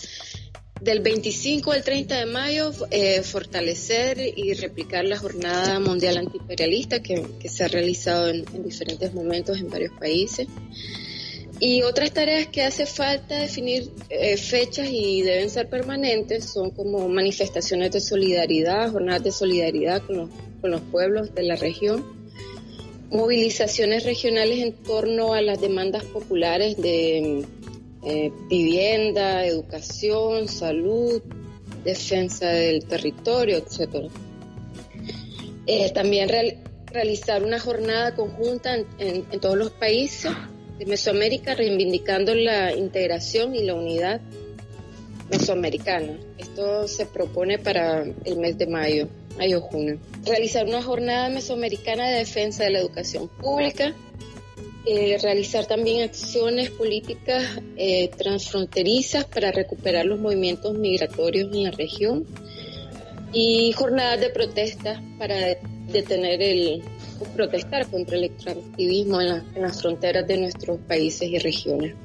Del 0.81 1.01
25 1.01 1.73
al 1.73 1.83
30 1.83 2.19
de 2.19 2.25
mayo, 2.25 2.71
eh, 2.89 3.21
fortalecer 3.21 4.17
y 4.37 4.53
replicar 4.53 5.03
la 5.03 5.17
Jornada 5.17 5.77
Mundial 5.81 6.17
Antiimperialista 6.17 7.01
que, 7.01 7.49
se 7.49 7.65
ha 7.65 7.67
realizado 7.67 8.29
en, 8.29 8.45
diferentes 8.63 9.13
momentos 9.13 9.59
en 9.59 9.69
varios 9.69 9.91
países. 9.99 10.47
Y 11.59 11.81
otras 11.81 12.13
tareas 12.13 12.47
que 12.47 12.61
hace 12.61 12.85
falta 12.85 13.41
definir 13.41 13.91
eh, 14.09 14.37
fechas 14.37 14.87
y 14.89 15.21
deben 15.21 15.49
ser 15.49 15.67
permanentes 15.67 16.45
son 16.45 16.71
como 16.71 17.09
manifestaciones 17.09 17.91
de 17.91 17.99
solidaridad, 17.99 18.89
jornadas 18.89 19.23
de 19.25 19.33
solidaridad 19.33 20.01
con 20.03 20.15
los, 20.15 20.29
con 20.61 20.71
los 20.71 20.79
pueblos 20.79 21.35
de 21.35 21.43
la 21.43 21.57
región, 21.57 22.05
movilizaciones 23.11 24.05
regionales 24.05 24.59
en 24.59 24.73
torno 24.73 25.33
a 25.33 25.41
las 25.41 25.59
demandas 25.59 26.05
populares 26.05 26.77
de 26.77 27.45
eh, 28.09 28.31
vivienda, 28.49 29.45
educación, 29.45 30.47
salud, 30.47 31.21
defensa 31.83 32.47
del 32.47 32.83
territorio, 32.85 33.57
etc. 33.57 34.11
Eh, 35.67 35.91
también 35.93 36.27
realizar 36.91 37.43
una 37.43 37.59
jornada 37.59 38.15
conjunta 38.15 38.77
en, 38.97 39.25
todos 39.39 39.55
los 39.55 39.69
países 39.69 40.31
de 40.79 40.87
Mesoamérica 40.87 41.53
reivindicando 41.53 42.33
la 42.33 42.73
integración 42.73 43.53
y 43.53 43.61
la 43.61 43.75
unidad 43.75 44.21
mesoamericana. 45.29 46.17
Esto 46.39 46.87
se 46.87 47.05
propone 47.05 47.59
para 47.59 48.03
el 48.25 48.37
mes 48.37 48.57
de 48.57 48.65
mayo, 48.65 49.07
mayo-junio. 49.37 49.99
Realizar 50.25 50.65
una 50.65 50.81
jornada 50.81 51.29
mesoamericana 51.29 52.09
de 52.09 52.17
defensa 52.17 52.63
de 52.63 52.71
la 52.71 52.79
educación 52.79 53.27
pública, 53.27 53.93
eh, 54.85 55.17
realizar 55.21 55.65
también 55.65 56.03
acciones 56.03 56.69
políticas 56.71 57.59
eh, 57.75 58.09
transfronterizas 58.17 59.25
para 59.25 59.51
recuperar 59.51 60.05
los 60.05 60.19
movimientos 60.19 60.73
migratorios 60.77 61.53
en 61.53 61.63
la 61.63 61.71
región 61.71 62.25
y 63.33 63.71
jornadas 63.73 64.21
de 64.21 64.29
protesta 64.29 65.01
para 65.17 65.35
detener 65.91 66.41
el 66.41 66.81
protestar 67.35 67.87
contra 67.87 68.17
el 68.17 68.23
extractivismo 68.25 69.21
en, 69.21 69.43
en 69.55 69.61
las 69.61 69.81
fronteras 69.81 70.25
de 70.25 70.37
nuestros 70.37 70.79
países 70.87 71.29
y 71.29 71.37
regiones. 71.37 71.95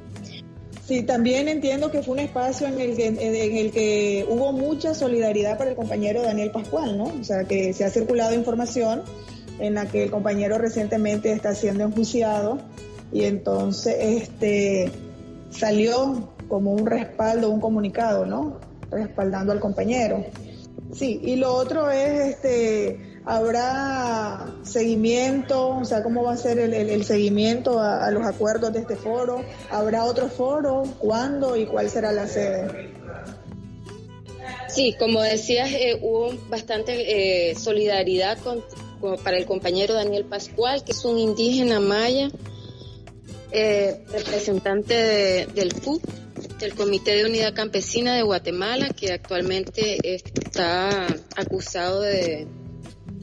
Sí, 0.87 1.03
también 1.03 1.49
entiendo 1.49 1.91
que 1.91 2.03
fue 2.03 2.15
un 2.15 2.21
espacio 2.21 2.67
en 2.67 2.79
el 2.79 2.95
que, 2.95 3.07
en 3.07 3.57
el 3.57 3.71
que 3.71 4.27
hubo 4.29 4.53
mucha 4.53 4.95
solidaridad 4.95 5.57
para 5.57 5.71
el 5.71 5.77
compañero 5.77 6.23
Daniel 6.23 6.51
Pascual, 6.51 6.99
¿no? 6.99 7.05
O 7.05 7.25
sea, 7.25 7.45
que 7.45 7.73
se 7.73 7.85
ha 7.85 7.91
circulado 7.91 8.35
información 8.35 9.03
en 9.59 9.75
la 9.75 9.87
que 9.87 10.05
el 10.05 10.11
compañero 10.11 10.59
recientemente 10.59 11.33
está 11.33 11.55
siendo 11.55 11.85
enjuiciado 11.85 12.59
y 13.13 13.25
entonces 13.25 13.97
este 13.99 14.91
salió 15.51 16.31
como 16.49 16.73
un 16.73 16.87
respaldo, 16.87 17.51
un 17.51 17.61
comunicado, 17.61 18.27
¿no? 18.27 18.59
Respaldando 18.91 19.53
al 19.53 19.61
compañero. 19.61 20.25
Sí, 20.93 21.21
y 21.23 21.37
lo 21.37 21.55
otro 21.55 21.91
es 21.91 22.35
este 22.35 23.15
¿Habrá 23.27 24.53
seguimiento? 24.65 25.79
O 25.79 25.85
sea, 25.87 26.03
¿cómo 26.03 26.25
va 26.25 26.35
a 26.35 26.37
ser 26.37 26.59
el, 26.59 27.05
seguimiento 27.05 27.81
a, 27.81 28.11
los 28.11 28.27
acuerdos 28.27 28.75
de 28.75 28.81
este 28.81 28.97
foro? 28.97 29.43
¿Habrá 29.71 30.05
otro 30.05 30.29
foro? 30.29 30.83
¿Cuándo 30.99 31.57
y 31.57 31.65
cuál 31.65 31.89
será 31.89 32.13
la 32.13 32.27
sede? 32.27 32.93
Sí, 34.69 34.95
como 34.99 35.23
decías, 35.23 35.71
eh, 35.71 35.99
hubo 36.03 36.35
bastante 36.51 37.51
eh, 37.51 37.55
solidaridad 37.55 38.37
para 39.23 39.37
el 39.37 39.47
compañero 39.47 39.95
Daniel 39.95 40.25
Pascual, 40.25 40.85
que 40.85 40.93
es 40.93 41.05
un 41.05 41.19
indígena 41.19 41.81
maya, 41.81 42.31
eh, 43.51 44.05
representante 44.11 45.47
del 45.55 45.75
CUP, 45.75 46.03
del 46.59 46.75
Comité 46.75 47.17
de 47.17 47.25
Unidad 47.25 47.55
Campesina 47.55 48.17
de 48.17 48.23
Guatemala, 48.23 48.89
que 48.89 49.13
actualmente 49.13 49.99
está 50.03 51.07
acusado 51.37 52.01
de 52.01 52.47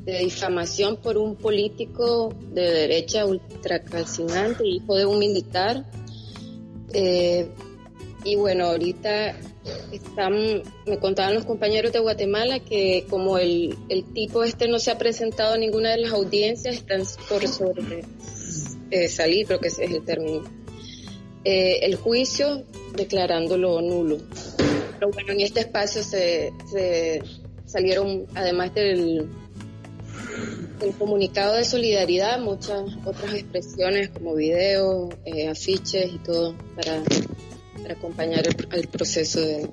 difamación 0.05 0.97
por 0.97 1.17
un 1.17 1.35
político 1.35 2.33
de 2.53 2.71
derecha 2.71 3.25
ultracalcinante, 3.25 4.65
hijo 4.67 4.95
de 4.95 5.05
un 5.05 5.19
militar. 5.19 5.85
Eh, 6.93 7.49
y 8.23 8.35
bueno, 8.35 8.65
ahorita 8.65 9.35
están, 9.91 10.63
me 10.85 10.97
contaban 10.99 11.35
los 11.35 11.45
compañeros 11.45 11.91
de 11.93 11.99
Guatemala 11.99 12.59
que 12.59 13.05
como 13.09 13.37
el, 13.37 13.77
el 13.89 14.03
tipo 14.13 14.43
este 14.43 14.67
no 14.67 14.79
se 14.79 14.91
ha 14.91 14.97
presentado 14.97 15.53
a 15.53 15.57
ninguna 15.57 15.91
de 15.91 15.97
las 15.97 16.11
audiencias, 16.11 16.75
están 16.75 17.03
por 17.29 17.47
sobre 17.47 18.03
eh, 18.89 19.07
salir, 19.07 19.47
creo 19.47 19.59
que 19.59 19.67
es 19.67 19.79
el 19.79 20.03
término, 20.03 20.43
eh, 21.43 21.79
el 21.83 21.95
juicio 21.95 22.63
declarándolo 22.95 23.81
nulo. 23.81 24.17
Pero 24.93 25.11
bueno, 25.11 25.33
en 25.33 25.41
este 25.41 25.61
espacio 25.61 26.03
se, 26.03 26.53
se 26.71 27.21
salieron, 27.65 28.27
además 28.35 28.73
del 28.73 29.29
el 30.81 30.93
comunicado 30.95 31.55
de 31.55 31.63
solidaridad, 31.63 32.39
muchas 32.39 32.81
otras 33.05 33.33
expresiones 33.33 34.09
como 34.09 34.33
videos, 34.33 35.13
eh, 35.25 35.47
afiches 35.47 36.11
y 36.11 36.17
todo 36.17 36.55
para, 36.75 37.03
acompañar 37.89 38.45
el, 38.71 38.87
proceso 38.87 39.39
de, 39.39 39.69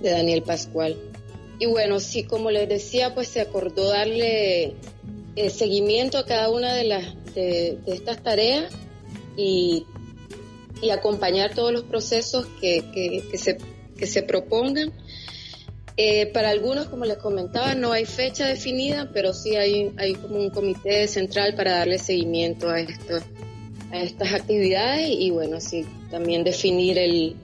de 0.00 0.10
Daniel 0.10 0.42
Pascual. 0.42 0.96
Y 1.58 1.66
bueno, 1.66 2.00
sí, 2.00 2.22
como 2.24 2.50
les 2.50 2.68
decía, 2.68 3.14
pues 3.14 3.28
se 3.28 3.40
acordó 3.40 3.90
darle 3.90 4.74
eh, 5.36 5.50
seguimiento 5.50 6.18
a 6.18 6.24
cada 6.24 6.50
una 6.50 6.74
de, 6.74 6.84
las, 6.84 7.34
de, 7.34 7.78
estas 7.86 8.22
tareas 8.22 8.72
y, 9.36 9.86
y, 10.82 10.90
acompañar 10.90 11.54
todos 11.54 11.72
los 11.72 11.82
procesos 11.84 12.46
que, 12.60 12.84
que, 12.92 13.38
se, 13.38 13.58
que 13.96 14.06
se 14.06 14.22
propongan 14.22 14.92
eh, 16.00 16.26
para 16.26 16.50
algunos, 16.50 16.86
como 16.86 17.04
les 17.04 17.18
comentaba, 17.18 17.74
no 17.74 17.90
hay 17.90 18.04
fecha 18.04 18.46
definida, 18.46 19.10
pero 19.12 19.32
sí 19.34 19.56
hay, 19.56 19.92
hay 19.96 20.14
como 20.14 20.36
un 20.36 20.50
comité 20.50 21.08
central 21.08 21.56
para 21.56 21.72
darle 21.72 21.98
seguimiento 21.98 22.70
a, 22.70 22.78
esto, 22.78 23.18
a 23.90 24.00
estas 24.00 24.32
actividades 24.32 25.08
y 25.10 25.30
bueno, 25.30 25.60
sí, 25.60 25.84
también 26.10 26.44
definir 26.44 26.98
el, 26.98 27.36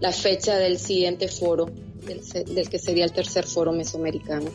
la 0.00 0.12
fecha 0.12 0.56
del 0.56 0.78
siguiente 0.78 1.28
foro, 1.28 1.66
del, 1.66 2.22
del 2.54 2.68
que 2.68 2.78
sería 2.78 3.04
el 3.04 3.12
tercer 3.12 3.46
foro 3.46 3.72
mesoamericano. 3.72 4.50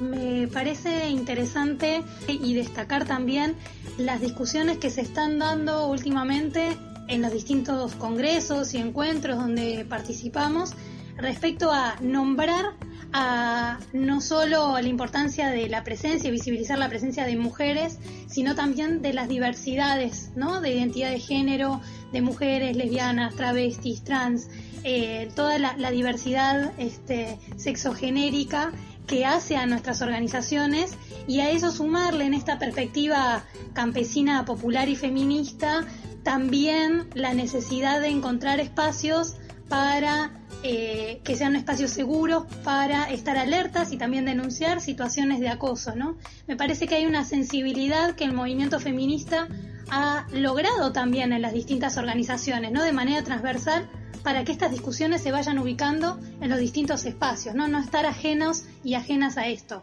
Me 0.00 0.48
parece 0.48 1.08
interesante 1.08 2.02
y 2.28 2.54
destacar 2.54 3.06
también 3.06 3.54
las 3.96 4.20
discusiones 4.20 4.78
que 4.78 4.90
se 4.90 5.00
están 5.00 5.38
dando 5.38 5.86
últimamente 5.86 6.76
en 7.08 7.22
los 7.22 7.32
distintos 7.32 7.94
congresos 7.94 8.74
y 8.74 8.78
encuentros 8.78 9.36
donde 9.36 9.84
participamos 9.88 10.72
respecto 11.16 11.70
a 11.70 11.96
nombrar 12.00 12.74
a 13.16 13.78
no 13.92 14.20
solo 14.20 14.80
la 14.80 14.88
importancia 14.88 15.48
de 15.48 15.68
la 15.68 15.84
presencia 15.84 16.28
y 16.28 16.32
visibilizar 16.32 16.78
la 16.78 16.88
presencia 16.88 17.24
de 17.24 17.36
mujeres, 17.36 17.98
sino 18.26 18.56
también 18.56 19.02
de 19.02 19.12
las 19.12 19.28
diversidades, 19.28 20.32
¿no? 20.34 20.60
De 20.60 20.72
identidad 20.72 21.10
de 21.10 21.20
género, 21.20 21.80
de 22.12 22.22
mujeres, 22.22 22.76
lesbianas, 22.76 23.36
travestis, 23.36 24.02
trans, 24.02 24.48
eh, 24.82 25.30
toda 25.36 25.58
la, 25.58 25.90
diversidad 25.92 26.72
este, 26.76 27.38
sexogenérica 27.56 28.72
que 29.06 29.24
hace 29.24 29.56
a 29.56 29.66
nuestras 29.66 30.02
organizaciones 30.02 30.96
y 31.28 31.38
a 31.38 31.50
eso 31.50 31.70
sumarle 31.70 32.24
en 32.24 32.34
esta 32.34 32.58
perspectiva 32.58 33.44
campesina, 33.74 34.44
popular 34.44 34.88
y 34.88 34.96
feminista 34.96 35.86
también 36.24 37.08
la 37.14 37.32
necesidad 37.32 38.00
de 38.00 38.08
encontrar 38.08 38.58
espacios 38.58 39.36
para 39.68 40.32
eh, 40.66 41.20
que 41.24 41.36
sean 41.36 41.56
espacios 41.56 41.90
seguros 41.90 42.44
para 42.62 43.10
estar 43.10 43.36
alertas 43.36 43.92
y 43.92 43.98
también 43.98 44.24
denunciar 44.24 44.80
situaciones 44.80 45.38
de 45.38 45.50
acoso, 45.50 45.94
¿no? 45.94 46.16
Me 46.46 46.56
parece 46.56 46.86
que 46.86 46.94
hay 46.94 47.04
una 47.04 47.26
sensibilidad 47.26 48.14
que 48.14 48.24
el 48.24 48.32
movimiento 48.32 48.80
feminista 48.80 49.46
ha 49.90 50.26
logrado 50.32 50.90
también 50.90 51.34
en 51.34 51.42
las 51.42 51.52
distintas 51.52 51.98
organizaciones, 51.98 52.72
¿no? 52.72 52.82
De 52.82 52.92
manera 52.92 53.22
transversal 53.22 53.90
para 54.22 54.44
que 54.44 54.52
estas 54.52 54.70
discusiones 54.70 55.22
se 55.22 55.32
vayan 55.32 55.58
ubicando 55.58 56.18
en 56.40 56.48
los 56.48 56.58
distintos 56.58 57.04
espacios, 57.04 57.54
¿no? 57.54 57.68
No 57.68 57.78
estar 57.78 58.06
ajenos 58.06 58.64
y 58.82 58.94
ajenas 58.94 59.36
a 59.36 59.48
esto. 59.48 59.82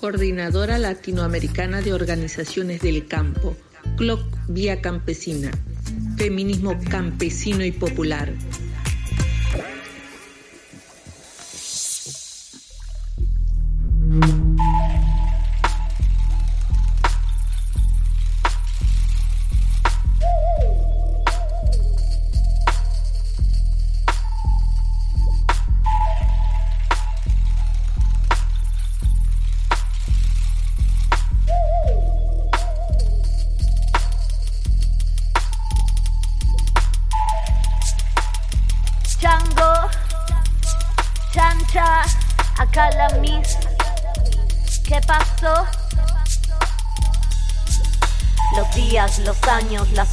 Coordinadora 0.00 0.78
Latinoamericana 0.78 1.82
de 1.82 1.92
Organizaciones 1.92 2.80
del 2.80 3.06
Campo 3.06 3.54
Clock 3.98 4.22
Vía 4.46 4.80
Campesina, 4.80 5.50
Feminismo 6.16 6.78
Campesino 6.88 7.64
y 7.64 7.72
Popular. 7.72 8.32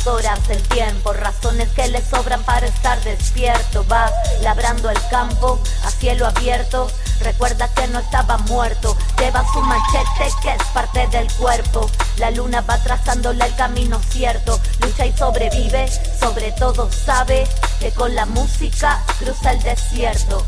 Horas, 0.07 0.39
el 0.49 0.61
tiempo, 0.63 1.13
razones 1.13 1.69
que 1.69 1.87
le 1.87 2.01
sobran 2.03 2.43
para 2.43 2.67
estar 2.67 3.01
despierto. 3.03 3.85
Va 3.87 4.11
labrando 4.41 4.89
el 4.89 4.97
campo 5.09 5.59
a 5.83 5.91
cielo 5.91 6.25
abierto. 6.25 6.89
Recuerda 7.21 7.67
que 7.73 7.87
no 7.87 7.99
estaba 7.99 8.37
muerto. 8.39 8.97
Lleva 9.17 9.43
su 9.53 9.61
machete 9.61 10.35
que 10.41 10.51
es 10.51 10.63
parte 10.73 11.07
del 11.07 11.31
cuerpo. 11.33 11.89
La 12.17 12.31
luna 12.31 12.61
va 12.61 12.77
trazándole 12.83 13.45
el 13.45 13.55
camino 13.55 13.99
cierto. 14.09 14.59
Lucha 14.81 15.05
y 15.05 15.13
sobrevive. 15.13 15.87
Sobre 16.19 16.51
todo 16.53 16.89
sabe 16.91 17.47
que 17.79 17.91
con 17.91 18.15
la 18.15 18.25
música 18.25 19.01
cruza 19.19 19.51
el 19.51 19.63
desierto. 19.63 20.43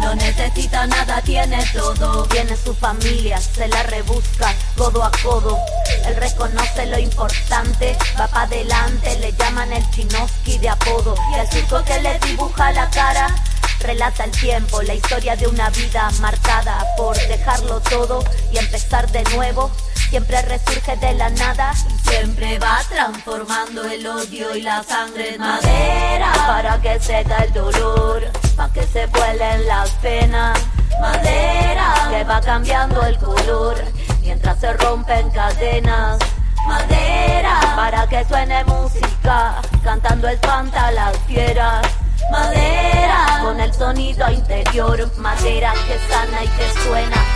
No 0.00 0.14
necesita 0.14 0.86
nada, 0.86 1.20
tiene 1.22 1.64
todo. 1.72 2.24
Tiene 2.28 2.56
su 2.56 2.74
familia, 2.74 3.40
se 3.40 3.68
la 3.68 3.82
rebusca 3.84 4.54
codo 4.76 5.04
a 5.04 5.10
codo. 5.22 5.58
Él 6.06 6.16
reconoce 6.16 6.86
lo 6.86 6.98
importante, 6.98 7.96
va 8.18 8.28
para 8.28 8.42
adelante, 8.42 9.18
le 9.20 9.32
llaman 9.32 9.72
el 9.72 9.90
chinoski 9.90 10.58
de 10.58 10.68
apodo. 10.68 11.14
Y 11.32 11.38
el 11.38 11.48
circo 11.48 11.82
que 11.84 12.00
le 12.00 12.18
dibuja 12.20 12.72
la 12.72 12.88
cara 12.90 13.34
relata 13.80 14.24
el 14.24 14.30
tiempo, 14.32 14.82
la 14.82 14.94
historia 14.94 15.36
de 15.36 15.46
una 15.46 15.70
vida 15.70 16.10
marcada 16.20 16.84
por 16.96 17.16
dejarlo 17.16 17.80
todo 17.80 18.24
y 18.52 18.58
empezar 18.58 19.10
de 19.10 19.22
nuevo. 19.34 19.70
Siempre 20.10 20.40
resurge 20.42 20.96
de 20.96 21.14
la 21.14 21.28
nada 21.30 21.72
y 21.90 22.08
siempre 22.08 22.58
va 22.58 22.80
transformando 22.88 23.84
el 23.84 24.06
odio 24.06 24.54
y 24.54 24.62
la 24.62 24.82
sangre 24.82 25.34
en 25.34 25.40
madera 25.40 26.32
para 26.46 26.80
que 26.80 26.98
seca 27.00 27.38
el 27.38 27.52
dolor, 27.52 28.22
para 28.56 28.72
que 28.72 28.86
se 28.86 29.06
vuelen 29.06 29.66
las 29.66 29.90
penas. 30.02 30.58
Madera 31.00 32.08
que 32.10 32.24
va 32.24 32.40
cambiando 32.40 33.02
el 33.02 33.18
color 33.18 33.76
mientras 34.22 34.60
se 34.60 34.72
rompen 34.74 35.28
cadenas. 35.30 36.18
Madera 36.66 37.60
para 37.74 38.08
que 38.08 38.24
suene 38.26 38.64
música, 38.64 39.56
cantando 39.82 40.28
espanta 40.28 40.86
a 40.86 40.92
las 40.92 41.18
fieras. 41.26 41.86
Madera 42.30 43.40
con 43.42 43.60
el 43.60 43.74
sonido 43.74 44.30
interior, 44.30 45.10
madera 45.18 45.72
que 45.86 45.98
sana 46.08 46.44
y 46.44 46.48
que 46.48 46.80
suena. 46.82 47.35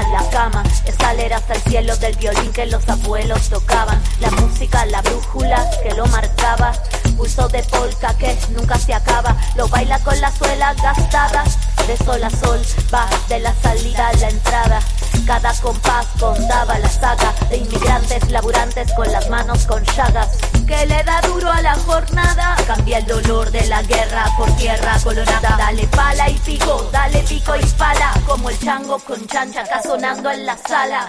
La 0.00 0.26
cama, 0.30 0.62
escalera 0.86 1.36
hasta 1.36 1.54
el 1.54 1.62
cielo 1.62 1.94
del 1.98 2.16
violín 2.16 2.50
que 2.52 2.64
los 2.64 2.88
abuelos 2.88 3.50
tocaban, 3.50 4.02
la 4.20 4.30
música, 4.30 4.86
la 4.86 5.02
brújula 5.02 5.68
que 5.82 5.92
lo 5.94 6.06
marcaba, 6.06 6.72
pulso 7.16 7.46
de 7.48 7.62
polka 7.64 8.16
que 8.16 8.38
nunca 8.56 8.78
se 8.78 8.94
acaba, 8.94 9.36
lo 9.54 9.68
baila 9.68 9.98
con 9.98 10.18
la 10.20 10.32
suela 10.32 10.72
gastada, 10.74 11.44
de 11.86 11.96
sol 11.98 12.24
a 12.24 12.30
sol, 12.30 12.60
va 12.92 13.06
de 13.28 13.40
la 13.40 13.54
salida 13.62 14.08
a 14.08 14.12
la 14.14 14.28
entrada. 14.30 14.80
Cada 15.26 15.52
compás 15.60 16.06
contaba 16.18 16.78
la 16.78 16.88
saga 16.88 17.34
de 17.50 17.58
inmigrantes 17.58 18.30
laburantes 18.30 18.92
con 18.94 19.10
las 19.12 19.28
manos 19.28 19.66
con 19.66 19.84
llagas. 19.84 20.28
Que 20.72 20.86
le 20.86 21.02
da 21.02 21.20
duro 21.20 21.52
a 21.52 21.60
la 21.60 21.74
jornada. 21.74 22.56
Cambia 22.66 22.96
el 22.96 23.04
dolor 23.04 23.50
de 23.50 23.66
la 23.66 23.82
guerra 23.82 24.24
por 24.38 24.50
tierra 24.56 24.98
colorada. 25.04 25.56
Dale 25.58 25.86
pala 25.88 26.30
y 26.30 26.38
pico, 26.38 26.88
dale 26.90 27.22
pico 27.28 27.54
y 27.56 27.64
pala. 27.76 28.14
Como 28.26 28.48
el 28.48 28.58
chango 28.58 28.98
con 29.00 29.26
chancha 29.26 29.64
está 29.64 29.82
sonando 29.82 30.30
en 30.30 30.46
la 30.46 30.56
sala. 30.56 31.08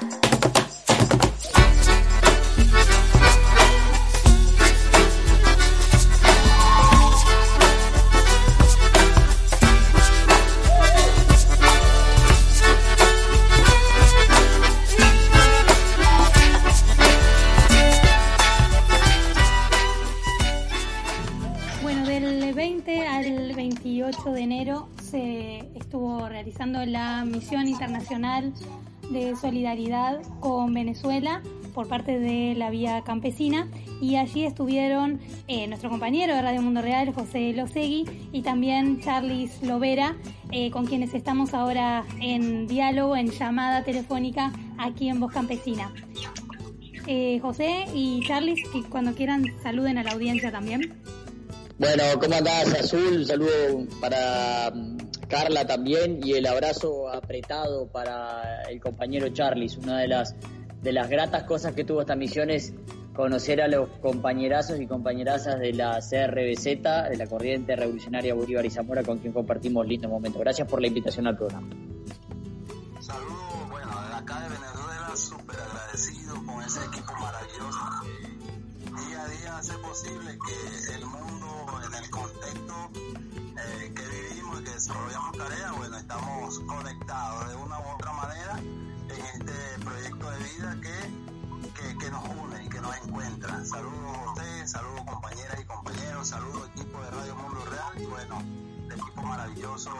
Realizando 26.63 26.85
la 26.85 27.25
misión 27.25 27.67
internacional 27.67 28.53
de 29.11 29.35
solidaridad 29.35 30.21
con 30.39 30.73
Venezuela 30.73 31.41
por 31.73 31.87
parte 31.87 32.19
de 32.19 32.55
la 32.55 32.69
Vía 32.69 33.01
Campesina 33.01 33.67
y 33.99 34.15
allí 34.15 34.45
estuvieron 34.45 35.19
eh, 35.47 35.67
nuestro 35.67 35.89
compañero 35.89 36.35
de 36.35 36.41
Radio 36.41 36.61
Mundo 36.61 36.81
Real, 36.81 37.11
José 37.13 37.51
Losegui, 37.53 38.05
y 38.31 38.43
también 38.43 39.01
Charlis 39.01 39.61
Lovera, 39.61 40.15
eh, 40.51 40.71
con 40.71 40.85
quienes 40.85 41.13
estamos 41.13 41.53
ahora 41.53 42.05
en 42.21 42.67
diálogo, 42.67 43.17
en 43.17 43.29
llamada 43.31 43.83
telefónica 43.83 44.53
aquí 44.77 45.09
en 45.09 45.19
Voz 45.19 45.33
Campesina. 45.33 45.91
Eh, 47.07 47.39
José 47.41 47.85
y 47.93 48.21
Charlis, 48.25 48.61
que 48.69 48.83
cuando 48.83 49.13
quieran 49.13 49.45
saluden 49.61 49.97
a 49.97 50.03
la 50.03 50.11
audiencia 50.11 50.51
también. 50.51 51.01
Bueno, 51.79 52.03
¿cómo 52.21 52.35
andás, 52.35 52.71
Azul? 52.73 53.17
Un 53.17 53.25
saludo 53.25 53.87
para 53.99 54.71
mm, 54.71 54.97
Carla 55.27 55.65
también 55.65 56.19
y 56.23 56.33
el 56.33 56.45
abrazo 56.45 57.09
apretado 57.09 57.87
para 57.87 58.61
el 58.69 58.79
compañero 58.79 59.29
Charlie. 59.29 59.71
Una 59.81 59.99
de 59.99 60.07
las, 60.07 60.35
de 60.83 60.93
las 60.93 61.09
gratas 61.09 61.43
cosas 61.43 61.73
que 61.73 61.83
tuvo 61.83 62.01
esta 62.01 62.15
misión 62.15 62.51
es 62.51 62.73
conocer 63.15 63.59
a 63.59 63.67
los 63.67 63.89
compañerazos 64.01 64.79
y 64.79 64.85
compañerazas 64.85 65.59
de 65.59 65.73
la 65.73 65.99
CRBZ, 65.99 67.09
de 67.09 67.17
la 67.17 67.25
Corriente 67.27 67.75
Revolucionaria 67.75 68.35
Bolívar 68.35 68.65
y 68.65 68.69
Zamora, 68.69 69.01
con 69.01 69.17
quien 69.17 69.33
compartimos 69.33 69.87
lindos 69.87 70.11
momentos. 70.11 70.39
Gracias 70.41 70.67
por 70.67 70.79
la 70.79 70.87
invitación 70.87 71.25
al 71.25 71.37
programa. 71.37 71.67
Saludos, 72.99 73.69
bueno, 73.69 73.91
acá 74.15 74.41
de 74.41 74.49
Venezuela, 74.49 75.11
súper 75.15 75.59
agradecido 75.59 76.35
con 76.45 76.63
ese 76.63 76.85
equipo 76.85 77.02
posible 79.93 80.39
que 80.39 80.95
el 80.95 81.05
mundo 81.05 81.79
en 81.85 81.93
el 81.93 82.09
contexto 82.09 82.89
eh, 82.95 83.93
que 83.95 84.07
vivimos 84.07 84.59
y 84.59 84.63
que 84.63 84.71
desarrollamos 84.71 85.37
tareas, 85.37 85.77
bueno, 85.77 85.97
estamos 85.99 86.59
conectados 86.61 87.49
de 87.49 87.55
una 87.57 87.79
u 87.79 87.83
otra 87.93 88.11
manera 88.13 88.57
en 88.57 89.25
este 89.35 89.53
proyecto 89.85 90.31
de 90.31 90.37
vida 90.39 90.77
que, 90.81 91.99
que, 91.99 92.09
nos 92.09 92.23
une 92.27 92.63
y 92.65 92.69
que 92.69 92.81
nos 92.81 92.97
encuentra. 93.05 93.63
Saludos 93.65 94.17
a 94.17 94.31
ustedes, 94.31 94.71
saludos 94.71 95.01
compañeras 95.05 95.59
y 95.61 95.65
compañeros, 95.65 96.27
saludos 96.27 96.69
equipo 96.75 96.99
de 96.99 97.11
Radio 97.11 97.35
Mundo 97.35 97.65
Real 97.65 98.01
y 98.01 98.05
bueno, 98.07 98.41
el 98.87 98.99
equipo 98.99 99.21
maravilloso 99.21 99.91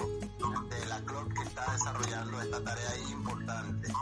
de 0.72 0.86
la 0.88 1.02
CLOC 1.02 1.34
que 1.34 1.44
está 1.44 1.72
desarrollando 1.72 2.42
esta 2.42 2.64
tarea 2.64 2.98
importante. 3.12 3.94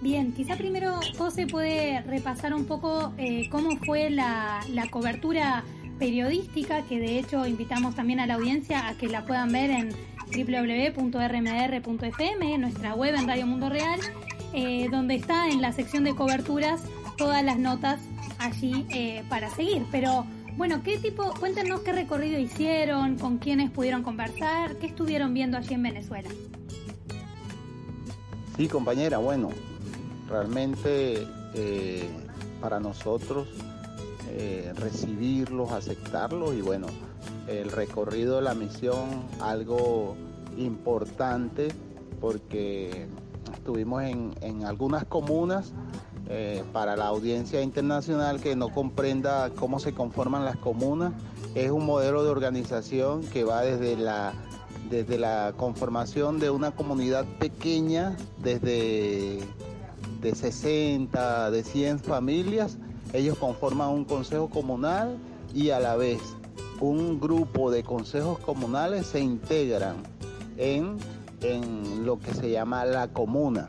Bien, 0.00 0.32
quizá 0.32 0.56
primero 0.56 0.98
José 1.18 1.46
puede 1.46 2.00
repasar 2.02 2.54
un 2.54 2.64
poco 2.64 3.12
eh, 3.18 3.48
cómo 3.50 3.76
fue 3.84 4.08
la, 4.08 4.60
la 4.72 4.88
cobertura 4.88 5.62
periodística 5.98 6.82
que 6.86 6.98
de 6.98 7.18
hecho 7.18 7.46
invitamos 7.46 7.94
también 7.94 8.18
a 8.20 8.26
la 8.26 8.34
audiencia 8.34 8.88
a 8.88 8.94
que 8.96 9.08
la 9.08 9.26
puedan 9.26 9.52
ver 9.52 9.70
en 9.70 9.90
www.rmr.fm, 10.30 11.78
nuestra 12.58 12.94
web 12.94 13.14
en 13.14 13.28
Radio 13.28 13.46
Mundo 13.46 13.68
Real, 13.68 14.00
eh, 14.54 14.88
donde 14.90 15.16
está 15.16 15.48
en 15.48 15.60
la 15.60 15.72
sección 15.72 16.04
de 16.04 16.14
coberturas 16.14 16.80
todas 17.18 17.44
las 17.44 17.58
notas 17.58 18.00
allí 18.38 18.86
eh, 18.90 19.22
para 19.28 19.50
seguir. 19.50 19.84
Pero 19.90 20.24
bueno, 20.56 20.82
¿qué 20.82 20.96
tipo? 20.96 21.34
Cuéntenos 21.38 21.80
qué 21.80 21.92
recorrido 21.92 22.38
hicieron, 22.38 23.18
con 23.18 23.36
quiénes 23.36 23.70
pudieron 23.70 24.02
conversar, 24.02 24.76
qué 24.76 24.86
estuvieron 24.86 25.34
viendo 25.34 25.58
allí 25.58 25.74
en 25.74 25.82
Venezuela. 25.82 26.30
Sí, 28.56 28.66
compañera, 28.68 29.18
bueno, 29.18 29.50
realmente 30.30 31.26
eh, 31.54 32.08
para 32.60 32.80
nosotros 32.80 33.48
eh, 34.28 34.72
recibirlos, 34.76 35.72
aceptarlos 35.72 36.54
y 36.54 36.60
bueno, 36.60 36.86
el 37.48 37.70
recorrido 37.70 38.36
de 38.36 38.42
la 38.42 38.54
misión 38.54 39.24
algo 39.40 40.16
importante 40.56 41.68
porque 42.20 43.08
estuvimos 43.52 44.02
en, 44.04 44.34
en 44.40 44.64
algunas 44.64 45.04
comunas 45.04 45.72
eh, 46.28 46.62
para 46.72 46.96
la 46.96 47.06
audiencia 47.06 47.60
internacional 47.60 48.40
que 48.40 48.54
no 48.54 48.68
comprenda 48.68 49.50
cómo 49.50 49.80
se 49.80 49.92
conforman 49.92 50.44
las 50.44 50.56
comunas. 50.56 51.12
Es 51.56 51.72
un 51.72 51.84
modelo 51.84 52.22
de 52.22 52.30
organización 52.30 53.22
que 53.22 53.42
va 53.42 53.62
desde 53.62 53.96
la 53.96 54.32
desde 54.88 55.18
la 55.18 55.54
conformación 55.56 56.40
de 56.40 56.50
una 56.50 56.72
comunidad 56.72 57.24
pequeña, 57.38 58.16
desde 58.42 59.38
de 60.20 60.34
60, 60.34 61.50
de 61.50 61.62
100 61.64 62.00
familias, 62.00 62.78
ellos 63.12 63.38
conforman 63.38 63.90
un 63.90 64.04
consejo 64.04 64.48
comunal 64.48 65.16
y 65.54 65.70
a 65.70 65.80
la 65.80 65.96
vez 65.96 66.20
un 66.80 67.20
grupo 67.20 67.70
de 67.70 67.82
consejos 67.82 68.38
comunales 68.38 69.06
se 69.06 69.20
integran 69.20 69.96
en, 70.56 70.96
en 71.42 72.06
lo 72.06 72.18
que 72.18 72.32
se 72.34 72.50
llama 72.50 72.84
la 72.84 73.08
comuna. 73.08 73.68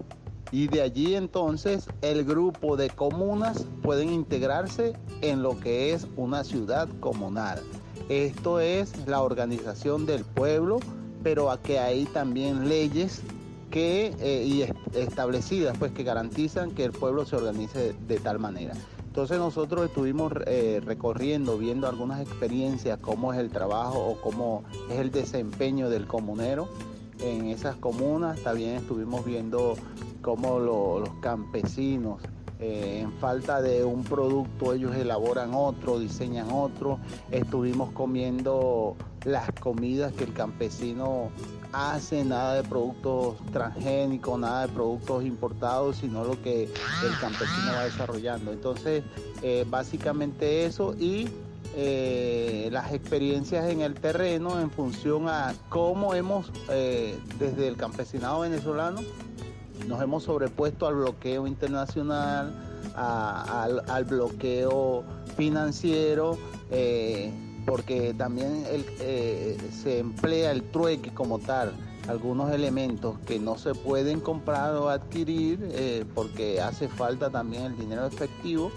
Y 0.51 0.67
de 0.67 0.81
allí 0.81 1.15
entonces 1.15 1.87
el 2.01 2.25
grupo 2.25 2.75
de 2.75 2.89
comunas 2.89 3.65
pueden 3.81 4.11
integrarse 4.11 4.93
en 5.21 5.43
lo 5.43 5.59
que 5.59 5.93
es 5.93 6.07
una 6.17 6.43
ciudad 6.43 6.89
comunal. 6.99 7.61
Esto 8.09 8.59
es 8.59 9.07
la 9.07 9.21
organización 9.21 10.05
del 10.05 10.25
pueblo, 10.25 10.79
pero 11.23 11.51
a 11.51 11.61
que 11.61 11.79
hay 11.79 12.05
también 12.05 12.67
leyes 12.67 13.21
que 13.71 14.13
eh, 14.19 14.43
y 14.45 14.63
establecidas 14.95 15.75
pues 15.77 15.91
que 15.91 16.03
garantizan 16.03 16.71
que 16.71 16.83
el 16.83 16.91
pueblo 16.91 17.25
se 17.25 17.37
organice 17.37 17.95
de, 18.07 18.19
tal 18.19 18.37
manera. 18.37 18.73
Entonces 19.07 19.39
nosotros 19.39 19.85
estuvimos 19.85 20.31
eh, 20.45 20.81
recorriendo, 20.85 21.57
viendo 21.57 21.87
algunas 21.87 22.21
experiencias, 22.21 22.99
cómo 22.99 23.33
es 23.33 23.39
el 23.39 23.49
trabajo 23.49 23.99
o 23.99 24.21
cómo 24.21 24.63
es 24.89 24.99
el 24.99 25.11
desempeño 25.11 25.89
del 25.89 26.05
comunero 26.05 26.69
en 27.19 27.47
esas 27.47 27.75
comunas. 27.77 28.39
También 28.41 28.75
estuvimos 28.75 29.25
viendo 29.25 29.75
cómo 30.21 30.59
los 30.59 31.09
campesinos, 31.21 32.21
eh, 32.61 32.99
en 33.01 33.11
falta 33.13 33.59
de 33.61 33.83
un 33.83 34.03
producto, 34.03 34.73
ellos 34.73 34.95
elaboran 34.95 35.53
otro, 35.55 35.99
diseñan 35.99 36.51
otro. 36.51 36.99
Estuvimos 37.31 37.91
comiendo 37.91 38.95
las 39.25 39.51
comidas 39.59 40.13
que 40.13 40.25
el 40.25 40.33
campesino 40.33 41.31
hace, 41.73 42.23
nada 42.23 42.55
de 42.55 42.63
productos 42.63 43.35
transgénicos, 43.51 44.39
nada 44.39 44.67
de 44.67 44.73
productos 44.73 45.23
importados, 45.23 45.97
sino 45.97 46.23
lo 46.23 46.41
que 46.41 46.63
el 46.63 47.19
campesino 47.19 47.73
va 47.73 47.85
desarrollando. 47.85 48.51
Entonces, 48.51 49.03
eh, 49.41 49.65
básicamente 49.69 50.65
eso 50.65 50.95
y 50.99 51.29
eh, 51.75 52.69
las 52.71 52.93
experiencias 52.93 53.69
en 53.69 53.81
el 53.81 53.93
terreno 53.93 54.59
en 54.59 54.69
función 54.69 55.29
a 55.29 55.53
cómo 55.69 56.13
hemos, 56.13 56.51
eh, 56.69 57.17
desde 57.39 57.67
el 57.67 57.77
campesinado 57.77 58.41
venezolano, 58.41 59.01
nos 59.87 60.01
hemos 60.01 60.23
sobrepuesto 60.23 60.85
al 60.85 60.95
bloqueo 60.95 61.47
internacional, 61.47 62.53
al, 62.95 64.05
bloqueo 64.05 65.03
financiero, 65.37 66.37
porque 67.71 68.13
también 68.13 68.65
se 69.81 69.99
emplea 69.99 70.51
el 70.51 70.61
trueque 70.61 71.13
como 71.13 71.39
tal 71.39 71.71
algunos 72.09 72.51
elementos 72.51 73.17
que 73.25 73.39
no 73.39 73.57
se 73.57 73.73
pueden 73.73 74.19
comprar 74.19 74.73
o 74.75 74.89
adquirir 74.89 76.05
porque 76.13 76.59
hace 76.59 76.89
falta 76.89 77.29
también 77.29 77.63
el 77.63 77.77
dinero 77.77 78.05
efectivo 78.05 78.73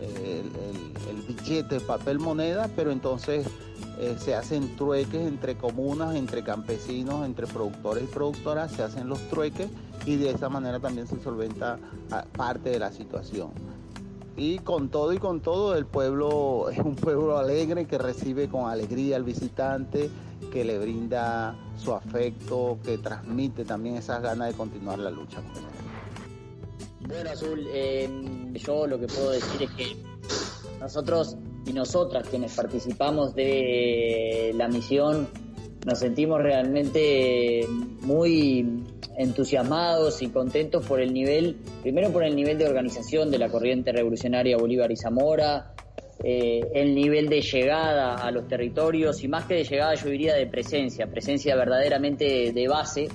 el, 0.00 1.22
billete, 1.26 1.76
el 1.76 1.82
papel 1.82 2.20
moneda, 2.20 2.68
pero 2.76 2.92
entonces 2.92 3.46
eh, 3.98 4.16
se 4.18 4.34
hacen 4.34 4.76
trueques 4.76 5.26
entre 5.26 5.56
comunas, 5.56 6.14
entre 6.14 6.44
campesinos, 6.44 7.26
entre 7.26 7.46
productores 7.48 8.04
y 8.04 8.06
productoras, 8.06 8.70
se 8.72 8.82
hacen 8.82 9.08
los 9.08 9.18
trueques 9.28 9.68
y 10.04 10.16
de 10.16 10.30
esa 10.30 10.48
manera 10.48 10.78
también 10.78 11.06
se 11.08 11.20
solventa 11.20 11.78
ah, 12.12 12.24
parte 12.36 12.70
de 12.70 12.78
la 12.78 12.92
situación. 12.92 13.50
Y 14.36 14.58
con 14.58 14.90
todo 14.90 15.14
y 15.14 15.18
con 15.18 15.40
todo, 15.40 15.74
el 15.76 15.86
pueblo 15.86 16.68
es 16.70 16.78
un 16.78 16.94
pueblo 16.94 17.38
alegre 17.38 17.86
que 17.86 17.96
recibe 17.96 18.48
con 18.48 18.68
alegría 18.68 19.16
al 19.16 19.24
visitante, 19.24 20.10
que 20.52 20.64
le 20.64 20.78
brinda 20.78 21.56
su 21.78 21.92
afecto, 21.92 22.78
que 22.84 22.98
transmite 22.98 23.64
también 23.64 23.96
esas 23.96 24.22
ganas 24.22 24.48
de 24.48 24.54
continuar 24.54 24.98
la 24.98 25.10
lucha. 25.10 25.38
Bueno, 27.08 27.30
Azul, 27.30 27.66
eh, 27.68 28.52
yo 28.54 28.86
lo 28.86 28.98
que 28.98 29.06
puedo 29.06 29.30
decir 29.30 29.62
es 29.62 29.70
que 29.70 29.96
nosotros 30.80 31.36
y 31.64 31.72
nosotras 31.72 32.28
quienes 32.28 32.54
participamos 32.54 33.34
de 33.34 34.52
la 34.54 34.68
misión 34.68 35.28
nos 35.86 36.00
sentimos 36.00 36.42
realmente 36.42 37.64
muy 38.02 38.82
entusiasmados 39.16 40.20
y 40.20 40.28
contentos 40.28 40.84
por 40.84 41.00
el 41.00 41.14
nivel, 41.14 41.58
primero 41.80 42.10
por 42.10 42.24
el 42.24 42.34
nivel 42.34 42.58
de 42.58 42.66
organización 42.66 43.30
de 43.30 43.38
la 43.38 43.48
corriente 43.48 43.92
revolucionaria 43.92 44.56
Bolívar 44.56 44.90
y 44.90 44.96
Zamora, 44.96 45.74
eh, 46.24 46.60
el 46.74 46.92
nivel 46.92 47.28
de 47.28 47.40
llegada 47.40 48.16
a 48.16 48.32
los 48.32 48.48
territorios 48.48 49.22
y 49.22 49.28
más 49.28 49.44
que 49.44 49.54
de 49.54 49.64
llegada 49.64 49.94
yo 49.94 50.10
diría 50.10 50.34
de 50.34 50.48
presencia, 50.48 51.06
presencia 51.06 51.54
verdaderamente 51.54 52.52
de 52.52 52.68
base 52.68 53.08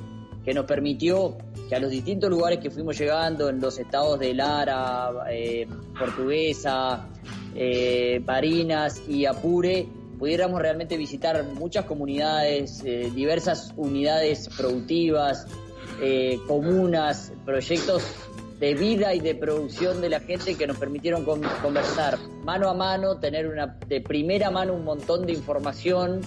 que 0.45 0.53
nos 0.53 0.65
permitió 0.65 1.37
que 1.67 1.75
a 1.75 1.79
los 1.79 1.91
distintos 1.91 2.29
lugares 2.29 2.59
que 2.59 2.71
fuimos 2.71 2.97
llegando, 2.97 3.49
en 3.49 3.59
los 3.59 3.77
estados 3.79 4.17
de 4.17 4.33
Lara, 4.33 5.11
eh, 5.29 5.67
Portuguesa, 5.99 7.09
eh, 7.53 8.21
Barinas 8.23 9.01
y 9.09 9.25
Apure, 9.25 9.87
pudiéramos 10.21 10.61
realmente 10.61 10.97
visitar 10.97 11.43
muchas 11.43 11.85
comunidades, 11.85 12.83
eh, 12.85 13.11
diversas 13.11 13.73
unidades 13.75 14.47
productivas, 14.55 15.47
comunas, 16.47 17.33
proyectos 17.43 18.03
de 18.59 18.75
vida 18.75 19.15
y 19.15 19.19
de 19.19 19.33
producción 19.33 19.99
de 20.01 20.09
la 20.09 20.19
gente 20.19 20.55
que 20.55 20.67
nos 20.67 20.77
permitieron 20.77 21.25
conversar. 21.25 22.19
Mano 22.43 22.69
a 22.69 22.73
mano, 22.75 23.19
tener 23.19 23.47
una 23.47 23.77
de 23.87 24.01
primera 24.01 24.51
mano 24.51 24.73
un 24.73 24.83
montón 24.83 25.25
de 25.25 25.33
información 25.33 26.21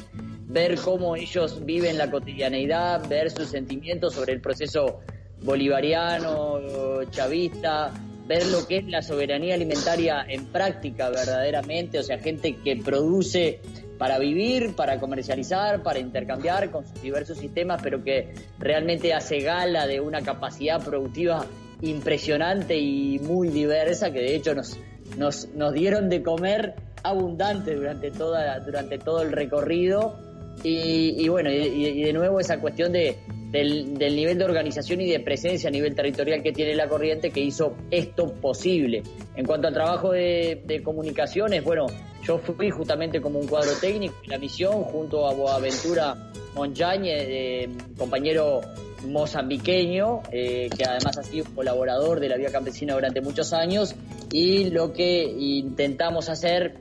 ver 0.48 0.76
cómo 0.80 1.14
ellos 1.14 1.64
viven 1.64 1.96
la 1.96 2.10
cotidianeidad, 2.10 3.08
ver 3.08 3.30
sus 3.30 3.48
sentimientos 3.48 4.14
sobre 4.14 4.32
el 4.32 4.40
proceso 4.40 5.00
bolivariano, 5.42 7.04
chavista, 7.10 7.92
ver 8.26 8.46
lo 8.46 8.66
que 8.66 8.78
es 8.78 8.86
la 8.86 9.02
soberanía 9.02 9.54
alimentaria 9.54 10.24
en 10.28 10.46
práctica 10.46 11.10
verdaderamente, 11.10 11.98
o 11.98 12.02
sea, 12.02 12.18
gente 12.18 12.56
que 12.56 12.76
produce 12.76 13.60
para 13.98 14.18
vivir, 14.18 14.74
para 14.74 14.98
comercializar, 14.98 15.82
para 15.82 15.98
intercambiar 15.98 16.70
con 16.70 16.86
sus 16.86 17.00
diversos 17.00 17.38
sistemas, 17.38 17.80
pero 17.82 18.02
que 18.02 18.34
realmente 18.58 19.14
hace 19.14 19.40
gala 19.40 19.86
de 19.86 20.00
una 20.00 20.22
capacidad 20.22 20.82
productiva 20.82 21.46
impresionante 21.80 22.76
y 22.76 23.18
muy 23.20 23.48
diversa, 23.48 24.10
que 24.12 24.20
de 24.20 24.36
hecho 24.36 24.54
nos, 24.54 24.78
nos, 25.16 25.48
nos 25.54 25.72
dieron 25.72 26.08
de 26.08 26.22
comer 26.22 26.74
abundante 27.02 27.74
durante, 27.74 28.10
toda, 28.10 28.58
durante 28.60 28.98
todo 28.98 29.22
el 29.22 29.32
recorrido. 29.32 30.18
Y, 30.62 31.28
bueno, 31.28 31.50
y, 31.50 32.02
de 32.02 32.12
nuevo 32.12 32.40
esa 32.40 32.58
cuestión 32.58 32.92
de, 32.92 33.18
del, 33.54 34.16
nivel 34.16 34.36
de 34.36 34.44
organización 34.44 35.00
y 35.00 35.08
de 35.08 35.20
presencia 35.20 35.68
a 35.68 35.70
nivel 35.70 35.94
territorial 35.94 36.42
que 36.42 36.52
tiene 36.52 36.74
la 36.74 36.88
corriente 36.88 37.30
que 37.30 37.40
hizo 37.40 37.76
esto 37.90 38.34
posible. 38.34 39.04
En 39.36 39.46
cuanto 39.46 39.68
al 39.68 39.74
trabajo 39.74 40.10
de, 40.10 40.80
comunicaciones, 40.84 41.62
bueno, 41.62 41.86
yo 42.24 42.38
fui 42.38 42.70
justamente 42.70 43.20
como 43.20 43.38
un 43.38 43.46
cuadro 43.46 43.70
técnico 43.80 44.16
en 44.24 44.30
la 44.30 44.38
misión 44.38 44.82
junto 44.82 45.28
a 45.28 45.34
Boaventura 45.34 46.32
Monjañe, 46.56 47.68
compañero 47.96 48.60
mozambiqueño, 49.06 50.22
eh, 50.32 50.68
que 50.76 50.84
además 50.84 51.18
ha 51.18 51.22
sido 51.22 51.46
colaborador 51.54 52.18
de 52.18 52.28
la 52.28 52.36
Vía 52.36 52.50
Campesina 52.50 52.94
durante 52.94 53.20
muchos 53.20 53.52
años, 53.52 53.94
y 54.32 54.70
lo 54.70 54.92
que 54.92 55.22
intentamos 55.22 56.28
hacer 56.28 56.74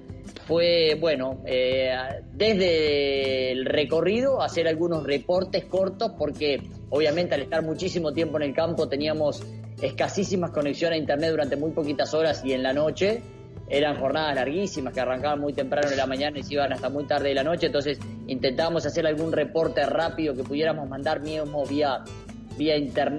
fue, 0.48 0.98
bueno, 1.00 1.42
eh, 1.46 1.92
desde 2.32 3.52
el 3.52 3.66
recorrido 3.66 4.42
hacer 4.42 4.68
algunos 4.68 5.04
reportes 5.04 5.66
cortos 5.66 6.12
porque 6.18 6.62
obviamente 6.90 7.36
al 7.36 7.42
estar 7.42 7.64
muchísimo 7.64 8.12
tiempo 8.12 8.38
en 8.38 8.44
el 8.44 8.54
campo 8.54 8.88
teníamos 8.88 9.44
escasísimas 9.82 10.52
conexiones 10.52 10.98
a 10.98 11.00
internet 11.00 11.32
durante 11.32 11.56
muy 11.56 11.72
poquitas 11.72 12.14
horas 12.14 12.44
y 12.46 12.54
en 12.54 12.64
la 12.64 12.74
noche. 12.74 13.22
Eran 13.70 13.98
jornadas 13.98 14.36
larguísimas 14.36 14.94
que 14.94 15.00
arrancaban 15.00 15.40
muy 15.40 15.54
temprano 15.54 15.90
en 15.90 15.98
la 15.98 16.06
mañana 16.06 16.38
y 16.38 16.44
se 16.44 16.56
iban 16.56 16.74
hasta 16.74 16.90
muy 16.90 17.06
tarde 17.06 17.30
de 17.30 17.36
la 17.36 17.44
noche, 17.44 17.68
entonces 17.68 17.98
intentábamos 18.28 18.86
hacer 18.86 19.08
algún 19.08 19.32
reporte 19.32 19.86
rápido 19.86 20.36
que 20.36 20.44
pudiéramos 20.44 20.88
mandar 20.90 21.22
mismo 21.22 21.66
vía, 21.66 22.04
vía, 22.58 22.76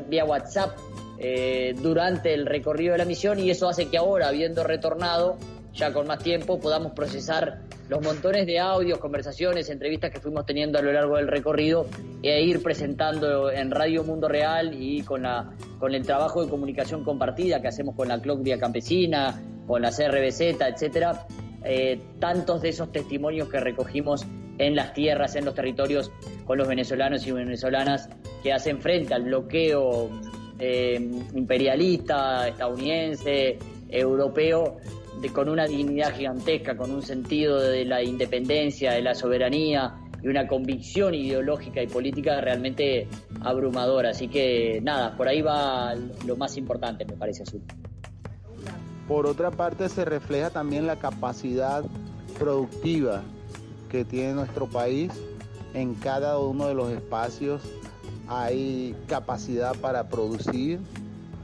vía 0.06 0.24
WhatsApp 0.24 0.76
eh, 1.18 1.74
durante 1.80 2.34
el 2.34 2.44
recorrido 2.44 2.92
de 2.92 2.98
la 2.98 3.04
misión 3.06 3.38
y 3.38 3.50
eso 3.50 3.68
hace 3.68 3.88
que 3.88 3.96
ahora, 3.96 4.28
habiendo 4.28 4.64
retornado, 4.64 5.38
ya 5.74 5.92
con 5.92 6.06
más 6.06 6.20
tiempo 6.20 6.60
podamos 6.60 6.92
procesar 6.92 7.60
los 7.88 8.02
montones 8.02 8.46
de 8.46 8.58
audios, 8.58 8.98
conversaciones, 8.98 9.68
entrevistas 9.68 10.10
que 10.10 10.20
fuimos 10.20 10.46
teniendo 10.46 10.78
a 10.78 10.82
lo 10.82 10.92
largo 10.92 11.16
del 11.16 11.28
recorrido 11.28 11.86
e 12.22 12.42
ir 12.42 12.62
presentando 12.62 13.50
en 13.50 13.70
Radio 13.70 14.04
Mundo 14.04 14.28
Real 14.28 14.72
y 14.72 15.02
con, 15.02 15.22
la, 15.22 15.50
con 15.78 15.94
el 15.94 16.06
trabajo 16.06 16.44
de 16.44 16.50
comunicación 16.50 17.04
compartida 17.04 17.60
que 17.60 17.68
hacemos 17.68 17.94
con 17.96 18.08
la 18.08 18.20
Clock 18.20 18.42
Vía 18.42 18.58
Campesina, 18.58 19.42
con 19.66 19.82
la 19.82 19.90
CRBZ, 19.90 20.40
etcétera, 20.40 21.26
eh, 21.64 22.00
tantos 22.20 22.62
de 22.62 22.68
esos 22.70 22.92
testimonios 22.92 23.48
que 23.48 23.58
recogimos 23.58 24.24
en 24.58 24.76
las 24.76 24.94
tierras, 24.94 25.34
en 25.34 25.44
los 25.44 25.54
territorios, 25.54 26.12
con 26.44 26.56
los 26.56 26.68
venezolanos 26.68 27.26
y 27.26 27.32
venezolanas 27.32 28.08
que 28.42 28.52
hacen 28.52 28.80
frente 28.80 29.12
al 29.12 29.24
bloqueo 29.24 30.08
eh, 30.58 30.94
imperialista, 31.34 32.46
estadounidense, 32.46 33.58
europeo, 33.88 34.78
con 35.32 35.48
una 35.48 35.66
dignidad 35.66 36.14
gigantesca, 36.14 36.76
con 36.76 36.90
un 36.90 37.02
sentido 37.02 37.60
de 37.60 37.84
la 37.84 38.02
independencia, 38.02 38.92
de 38.92 39.02
la 39.02 39.14
soberanía, 39.14 39.94
y 40.24 40.28
una 40.28 40.46
convicción 40.46 41.14
ideológica 41.14 41.82
y 41.82 41.86
política 41.86 42.40
realmente 42.40 43.06
abrumadora. 43.42 44.10
Así 44.10 44.28
que 44.28 44.80
nada, 44.82 45.14
por 45.16 45.28
ahí 45.28 45.42
va 45.42 45.94
lo 46.26 46.36
más 46.36 46.56
importante, 46.56 47.04
me 47.04 47.12
parece, 47.12 47.42
Azul. 47.42 47.60
Por 49.06 49.26
otra 49.26 49.50
parte, 49.50 49.88
se 49.90 50.06
refleja 50.06 50.48
también 50.48 50.86
la 50.86 50.96
capacidad 50.96 51.84
productiva 52.38 53.22
que 53.90 54.06
tiene 54.06 54.32
nuestro 54.32 54.66
país. 54.66 55.12
En 55.74 55.94
cada 55.94 56.38
uno 56.38 56.68
de 56.68 56.74
los 56.74 56.90
espacios 56.90 57.62
hay 58.26 58.94
capacidad 59.06 59.76
para 59.76 60.08
producir. 60.08 60.80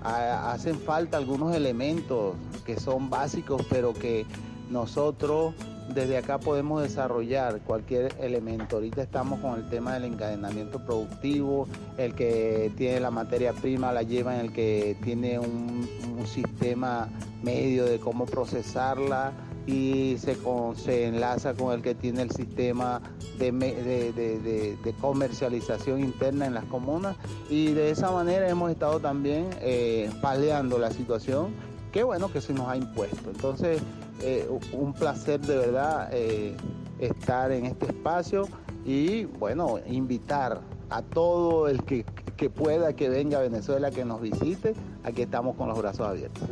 Hacen 0.03 0.79
falta 0.79 1.17
algunos 1.17 1.55
elementos 1.55 2.35
que 2.65 2.79
son 2.79 3.11
básicos, 3.11 3.67
pero 3.69 3.93
que 3.93 4.25
nosotros 4.71 5.55
desde 5.95 6.17
acá 6.17 6.39
podemos 6.39 6.83
desarrollar 6.83 7.61
cualquier 7.61 8.15
elemento. 8.21 8.77
Ahorita 8.77 9.03
estamos 9.03 9.41
con 9.41 9.59
el 9.59 9.69
tema 9.69 9.95
del 9.95 10.05
encadenamiento 10.05 10.79
productivo, 10.85 11.69
el 11.99 12.15
que 12.15 12.73
tiene 12.77 13.01
la 13.01 13.11
materia 13.11 13.53
prima 13.53 13.93
la 13.93 14.03
lleva 14.03 14.35
en 14.35 14.41
el 14.47 14.53
que 14.53 14.97
tiene 15.03 15.39
un, 15.39 15.89
sistema 16.27 17.09
medio 17.43 17.87
de 17.87 17.99
cómo 17.99 18.27
procesarla 18.27 19.33
y 19.71 20.19
se, 20.19 21.07
enlaza 21.07 21.55
con 21.55 21.73
el 21.73 21.83
que 21.83 21.95
tiene 21.95 22.23
el 22.23 22.31
sistema 22.31 23.01
de, 23.39 24.77
comercialización 25.01 26.01
interna 26.01 26.47
en 26.47 26.55
las 26.55 26.65
comunas 26.65 27.17
y 27.49 27.73
de 27.73 27.91
esa 27.91 28.11
manera 28.11 28.49
hemos 28.49 28.71
estado 28.71 28.99
también 29.01 29.49
eh, 29.61 30.11
la 30.23 30.91
situación 30.91 31.55
que 31.93 32.03
bueno 32.03 32.33
que 32.33 32.41
se 32.41 32.53
nos 32.53 32.69
ha 32.69 32.77
impuesto. 32.77 33.31
Entonces 33.31 33.81
eh, 34.23 34.49
un 34.73 34.93
placer 34.93 35.41
de 35.41 35.57
verdad 35.57 36.09
eh, 36.13 36.57
estar 36.99 37.53
en 37.53 37.67
este 37.67 37.87
espacio 37.87 38.49
y 38.85 39.25
bueno, 39.25 39.79
invitar 39.87 40.61
a 40.91 41.03
todo 41.03 41.69
el 41.69 41.83
que, 41.85 42.05
pueda 42.51 42.95
que 42.95 43.09
venga 43.09 43.39
a 43.39 43.43
Venezuela, 43.43 43.91
que 43.91 44.05
nos 44.05 44.21
visite. 44.21 44.75
Aquí 45.05 45.23
estamos 45.23 45.57
con 45.57 45.69
los 45.69 45.79
brazos 45.79 46.07
abiertos. 46.07 46.49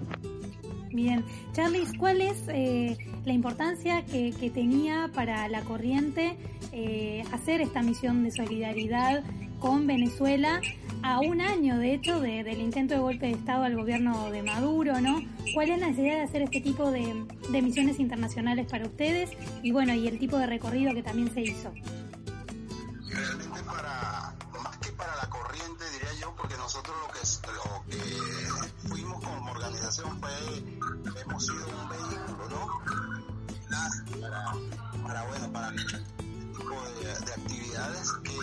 Bien, 0.93 1.24
Charles, 1.53 1.93
¿cuál 1.99 2.20
es 2.20 2.45
eh, 2.49 2.97
la 3.24 3.32
importancia 3.32 4.05
que, 4.05 4.32
tenía 4.55 5.11
para 5.14 5.49
la 5.49 5.61
corriente 5.62 6.36
hacer 7.32 7.61
esta 7.61 7.82
misión 7.82 8.24
de 8.24 8.30
solidaridad 8.30 9.22
con 9.59 9.86
Venezuela 9.86 10.61
a 11.03 11.20
un 11.20 11.41
año, 11.41 11.78
de 11.78 11.95
hecho, 11.95 12.20
del 12.20 12.61
intento 12.61 12.95
de 12.95 13.01
golpe 13.01 13.26
de 13.26 13.32
Estado 13.32 13.64
al 13.64 13.76
gobierno 13.76 14.30
de 14.30 14.43
Maduro, 14.43 15.01
¿no? 15.01 15.20
¿Cuál 15.55 15.70
es 15.70 15.80
la 15.80 15.89
necesidad 15.89 16.16
de 16.16 16.22
hacer 16.22 16.43
este 16.43 16.61
tipo 16.61 16.91
de, 16.91 17.14
misiones 17.62 18.01
internacionales 18.01 18.66
para 18.68 18.86
ustedes? 18.86 19.30
Y 19.62 19.72
bueno, 19.72 19.95
y 19.95 20.09
el 20.09 20.18
tipo 20.18 20.39
de 20.39 20.47
recorrido 20.47 20.95
que 20.95 21.03
también 21.03 21.32
se 21.32 21.43
hizo. 21.43 21.72
Que 27.89 28.89
fuimos 28.89 29.22
como 29.22 29.51
organización 29.51 30.20
fue, 30.20 30.30
hemos 31.22 31.47
sido 31.47 31.66
un 31.66 31.89
vehículo, 31.89 32.49
¿no? 32.51 32.68
Para, 34.20 34.53
para 35.07 35.24
bueno, 35.26 35.53
para 35.53 35.68
el 35.68 35.86
tipo 36.57 36.82
de, 37.01 37.26
de 37.26 37.32
actividades 37.32 38.12
que 38.24 38.39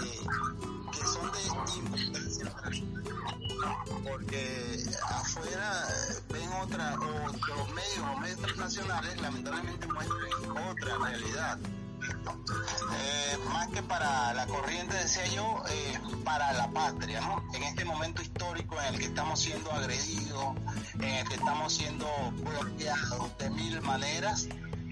que 0.92 1.06
son 1.08 1.32
de 1.32 1.80
importancia 1.80 2.56
porque 4.04 4.78
afuera 5.10 5.88
ven 6.32 6.50
otra, 6.62 6.96
o 7.00 7.28
los 7.28 7.70
medios 7.74 8.06
o 8.16 8.20
medios 8.20 8.40
transnacionales 8.40 9.22
lamentablemente 9.22 9.88
muestran 9.88 10.58
otra 10.70 10.98
realidad. 10.98 11.60
Eh, 12.10 13.38
más 13.52 13.68
que 13.70 13.82
para 13.84 14.34
la 14.34 14.46
corriente, 14.48 14.96
decía 14.96 15.26
yo, 15.28 15.64
eh, 15.70 16.00
para 16.24 16.54
la 16.54 16.70
patria, 16.72 17.22
¿no? 17.22 17.44
En 17.54 17.64
este 17.64 17.86
momento 17.86 18.22
histórico 18.22 18.80
en 18.82 18.94
el 18.94 19.00
que 19.00 19.06
estamos 19.06 19.40
siendo 19.40 19.72
agredidos, 19.72 20.56
en 20.96 21.04
el 21.04 21.28
que 21.28 21.36
estamos 21.36 21.74
siendo 21.74 22.08
bloqueados 22.44 23.38
de 23.38 23.50
mil 23.50 23.82
maneras, 23.82 24.48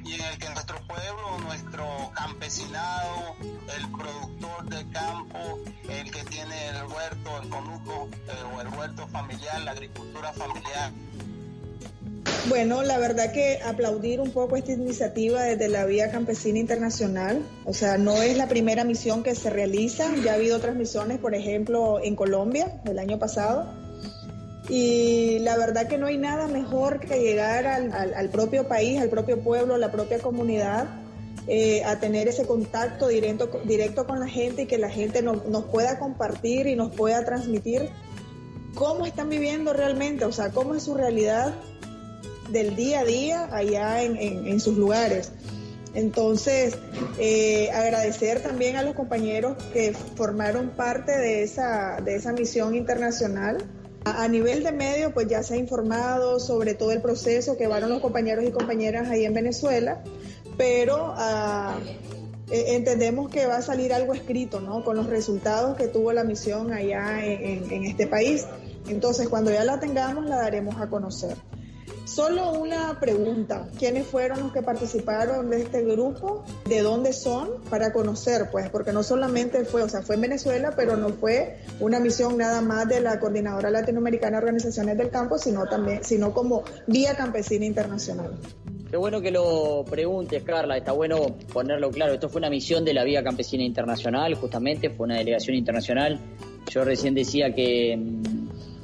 y 0.05 0.15
en 0.15 0.21
el 0.21 0.37
que 0.37 0.49
nuestro 0.49 0.79
pueblo, 0.85 1.39
nuestro 1.39 2.11
campesinado, 2.13 3.35
el 3.75 3.91
productor 3.91 4.65
del 4.65 4.91
campo, 4.91 5.59
el 5.87 6.11
que 6.11 6.23
tiene 6.25 6.69
el 6.69 6.83
huerto, 6.83 7.41
el 7.41 7.49
conuco 7.49 8.09
eh, 8.27 8.43
o 8.53 8.61
el 8.61 8.67
huerto 8.67 9.07
familiar, 9.07 9.61
la 9.61 9.71
agricultura 9.71 10.33
familiar. 10.33 10.91
Bueno, 12.49 12.83
la 12.83 12.97
verdad 12.97 13.31
que 13.31 13.59
aplaudir 13.63 14.19
un 14.19 14.31
poco 14.31 14.57
esta 14.57 14.73
iniciativa 14.73 15.43
desde 15.43 15.69
la 15.69 15.85
Vía 15.85 16.11
Campesina 16.11 16.59
Internacional, 16.59 17.41
o 17.63 17.73
sea, 17.73 17.97
no 17.97 18.21
es 18.21 18.35
la 18.35 18.49
primera 18.49 18.83
misión 18.83 19.23
que 19.23 19.33
se 19.33 19.49
realiza, 19.49 20.13
ya 20.21 20.33
ha 20.33 20.35
habido 20.35 20.57
otras 20.57 20.75
misiones, 20.75 21.19
por 21.19 21.35
ejemplo, 21.35 22.01
en 22.03 22.17
Colombia 22.17 22.81
el 22.83 22.99
año 22.99 23.17
pasado, 23.17 23.73
y 24.67 25.39
la 25.39 25.55
verdad 25.57 25.87
que 25.87 25.97
no 25.97 26.07
hay 26.07 26.17
nada 26.17 26.47
mejor 26.47 26.99
que 26.99 27.21
llegar 27.21 27.65
al, 27.65 28.29
propio 28.29 28.67
país, 28.67 28.99
al 28.99 29.09
propio 29.09 29.41
pueblo, 29.41 29.75
a 29.75 29.77
la 29.77 29.91
propia 29.91 30.19
comunidad, 30.19 30.87
eh, 31.47 31.83
a 31.85 31.99
tener 32.01 32.27
ese 32.27 32.45
contacto 32.45 33.07
directo, 33.07 33.61
directo 33.63 34.05
con 34.05 34.19
la 34.19 34.27
gente 34.27 34.63
y 34.63 34.65
que 34.65 34.77
la 34.77 34.89
gente 34.89 35.21
nos 35.21 35.63
pueda 35.65 35.97
compartir 35.97 36.67
y 36.67 36.75
nos 36.75 36.93
pueda 36.93 37.23
transmitir 37.23 37.89
cómo 38.75 39.05
están 39.05 39.29
viviendo 39.29 39.71
realmente, 39.71 40.25
o 40.25 40.31
sea, 40.31 40.49
cómo 40.49 40.75
es 40.75 40.83
su 40.83 40.93
realidad 40.93 41.53
del 42.53 42.75
día 42.75 43.01
a 43.01 43.03
día 43.03 43.49
allá 43.51 44.03
en, 44.03 44.59
sus 44.59 44.77
lugares. 44.77 45.31
Entonces, 45.93 46.75
eh, 47.19 47.69
agradecer 47.71 48.41
también 48.41 48.77
a 48.77 48.83
los 48.83 48.95
compañeros 48.95 49.57
que 49.73 49.93
formaron 49.93 50.69
parte 50.69 51.11
de 51.11 51.43
esa, 51.43 51.99
de 52.01 52.15
esa 52.15 52.31
misión 52.31 52.75
internacional 52.75 53.57
a 54.05 54.27
nivel 54.27 54.63
de 54.63 54.71
medio, 54.71 55.13
pues 55.13 55.27
ya 55.27 55.43
se 55.43 55.53
ha 55.53 55.57
informado 55.57 56.39
sobre 56.39 56.73
todo 56.73 56.91
el 56.91 57.01
proceso 57.01 57.57
que 57.57 57.67
van 57.67 57.87
los 57.89 58.01
compañeros 58.01 58.43
y 58.45 58.51
compañeras 58.51 59.09
ahí 59.09 59.23
en 59.23 59.33
Venezuela, 59.33 60.03
pero 60.57 61.13
ah, 61.15 61.77
e, 62.51 62.75
entendemos 62.75 63.29
que 63.29 63.45
va 63.45 63.57
a 63.57 63.61
salir 63.61 63.93
algo 63.93 64.13
escrito, 64.13 64.59
¿no? 64.59 64.83
Con 64.83 64.97
los 64.97 65.07
resultados 65.07 65.77
que 65.77 65.87
tuvo 65.87 66.11
la 66.11 66.23
misión 66.23 66.73
allá 66.73 67.25
en 67.25 67.85
este 67.85 68.07
país. 68.07 68.45
Entonces, 68.89 69.29
cuando 69.29 69.51
ya 69.51 69.63
la 69.63 69.79
tengamos, 69.79 70.25
la 70.25 70.37
daremos 70.37 70.75
a 70.81 70.89
conocer. 70.89 71.37
Solo 72.05 72.51
una 72.51 72.99
pregunta, 72.99 73.69
¿quiénes 73.79 74.05
fueron 74.05 74.39
los 74.39 74.51
que 74.51 74.61
participaron 74.61 75.49
de 75.49 75.61
este 75.61 75.83
grupo? 75.83 76.43
¿De 76.67 76.81
dónde 76.81 77.13
son? 77.13 77.61
Para 77.69 77.93
conocer, 77.93 78.49
pues, 78.51 78.69
porque 78.69 78.91
no 78.91 79.03
solamente 79.03 79.63
fue, 79.65 79.83
o 79.83 79.89
sea, 79.89 80.01
fue 80.01 80.15
en 80.15 80.21
Venezuela, 80.21 80.73
pero 80.75 80.97
no 80.97 81.09
fue 81.09 81.59
una 81.79 81.99
misión 81.99 82.37
nada 82.37 82.61
más 82.61 82.87
de 82.87 82.99
la 82.99 83.19
Coordinadora 83.19 83.71
Latinoamericana 83.71 84.37
de 84.37 84.43
Organizaciones 84.43 84.97
del 84.97 85.09
Campo, 85.09 85.37
sino 85.37 85.65
también, 85.65 86.03
sino 86.03 86.33
como 86.33 86.63
Vía 86.87 87.15
Campesina 87.15 87.65
Internacional. 87.65 88.37
Qué 88.91 88.97
bueno 88.97 89.21
que 89.21 89.31
lo 89.31 89.83
preguntes, 89.89 90.43
Carla, 90.43 90.77
está 90.77 90.91
bueno 90.91 91.37
ponerlo 91.51 91.89
claro. 91.89 92.13
Esto 92.13 92.29
fue 92.29 92.39
una 92.39 92.51
misión 92.51 92.85
de 92.85 92.93
la 92.93 93.03
Vía 93.03 93.23
Campesina 93.23 93.63
Internacional, 93.63 94.35
justamente, 94.35 94.91
fue 94.91 95.05
una 95.05 95.17
delegación 95.17 95.55
internacional. 95.55 96.19
Yo 96.69 96.83
recién 96.83 97.15
decía 97.15 97.55
que 97.55 97.97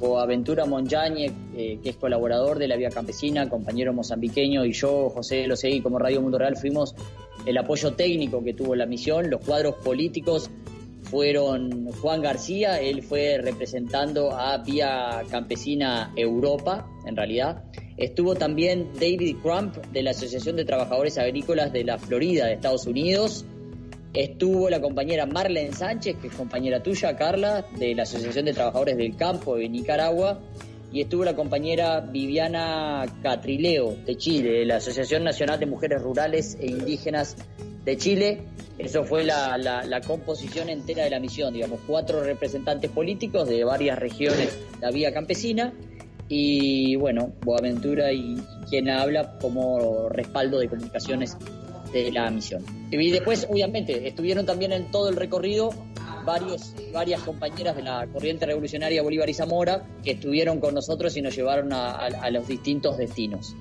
mm, 0.00 0.16
Aventura 0.16 0.66
Monjañe, 0.66 1.32
eh, 1.54 1.78
que 1.82 1.90
es 1.90 1.96
colaborador 1.96 2.58
de 2.58 2.68
la 2.68 2.76
Vía 2.76 2.90
Campesina, 2.90 3.48
compañero 3.48 3.92
mozambiqueño, 3.92 4.64
y 4.64 4.72
yo, 4.72 5.10
José 5.10 5.46
lo 5.46 5.56
seguí 5.56 5.80
como 5.80 5.98
Radio 5.98 6.20
Mundo 6.20 6.38
Real, 6.38 6.56
fuimos 6.56 6.94
el 7.46 7.56
apoyo 7.58 7.92
técnico 7.92 8.42
que 8.42 8.54
tuvo 8.54 8.74
la 8.74 8.86
misión. 8.86 9.30
Los 9.30 9.40
cuadros 9.44 9.76
políticos 9.76 10.50
fueron 11.02 11.90
Juan 11.92 12.22
García, 12.22 12.80
él 12.80 13.02
fue 13.02 13.38
representando 13.38 14.30
a 14.30 14.58
Vía 14.58 15.22
Campesina 15.30 16.12
Europa, 16.16 16.88
en 17.06 17.16
realidad. 17.16 17.64
Estuvo 17.96 18.34
también 18.34 18.88
David 18.94 19.36
Crump 19.42 19.76
de 19.92 20.02
la 20.02 20.12
Asociación 20.12 20.56
de 20.56 20.64
Trabajadores 20.64 21.18
Agrícolas 21.18 21.72
de 21.72 21.84
la 21.84 21.98
Florida, 21.98 22.46
de 22.46 22.54
Estados 22.54 22.86
Unidos. 22.86 23.44
Estuvo 24.12 24.68
la 24.68 24.80
compañera 24.80 25.24
Marlene 25.24 25.72
Sánchez, 25.72 26.16
que 26.20 26.28
es 26.28 26.34
compañera 26.34 26.82
tuya, 26.82 27.16
Carla, 27.16 27.64
de 27.78 27.94
la 27.94 28.02
Asociación 28.02 28.44
de 28.44 28.52
Trabajadores 28.52 28.96
del 28.96 29.14
Campo 29.16 29.56
de 29.56 29.68
Nicaragua. 29.68 30.40
Y 30.92 31.02
estuvo 31.02 31.24
la 31.24 31.36
compañera 31.36 32.00
Viviana 32.00 33.06
Catrileo, 33.22 33.94
de 34.04 34.16
Chile, 34.16 34.50
de 34.50 34.64
la 34.64 34.76
Asociación 34.76 35.22
Nacional 35.22 35.60
de 35.60 35.66
Mujeres 35.66 36.02
Rurales 36.02 36.58
e 36.60 36.66
Indígenas 36.66 37.36
de 37.84 37.96
Chile. 37.96 38.42
Eso 38.78 39.04
fue 39.04 39.22
la, 39.22 40.00
composición 40.04 40.68
entera 40.68 41.04
de 41.04 41.10
la 41.10 41.20
misión, 41.20 41.54
digamos, 41.54 41.78
cuatro 41.86 42.24
representantes 42.24 42.90
políticos 42.90 43.48
de 43.48 43.62
varias 43.62 43.96
regiones 43.96 44.58
de 44.74 44.80
la 44.80 44.90
vía 44.90 45.12
campesina 45.12 45.72
y, 46.28 46.96
bueno, 46.96 47.32
Boaventura 47.42 48.12
y 48.12 48.36
quien 48.68 48.88
habla 48.88 49.38
como 49.38 50.08
respaldo 50.08 50.58
de 50.58 50.68
comunicaciones 50.68 51.36
de 51.92 52.12
la 52.12 52.30
misión. 52.30 52.64
Y 52.90 53.10
después, 53.10 53.46
obviamente, 53.50 54.06
estuvieron 54.06 54.46
también 54.46 54.72
en 54.72 54.90
todo 54.90 55.08
el 55.08 55.16
recorrido 55.16 55.70
varios, 56.24 56.74
varias 56.92 57.22
compañeras 57.22 57.76
de 57.76 57.82
la 57.82 58.06
corriente 58.06 58.46
revolucionaria 58.46 59.02
Bolívar 59.02 59.28
y 59.28 59.34
Zamora 59.34 59.86
que 60.02 60.12
estuvieron 60.12 60.60
con 60.60 60.74
nosotros 60.74 61.16
y 61.16 61.22
nos 61.22 61.34
llevaron 61.34 61.72
a, 61.72 62.30
los 62.30 62.46
distintos 62.46 62.98
destinos. 62.98 63.54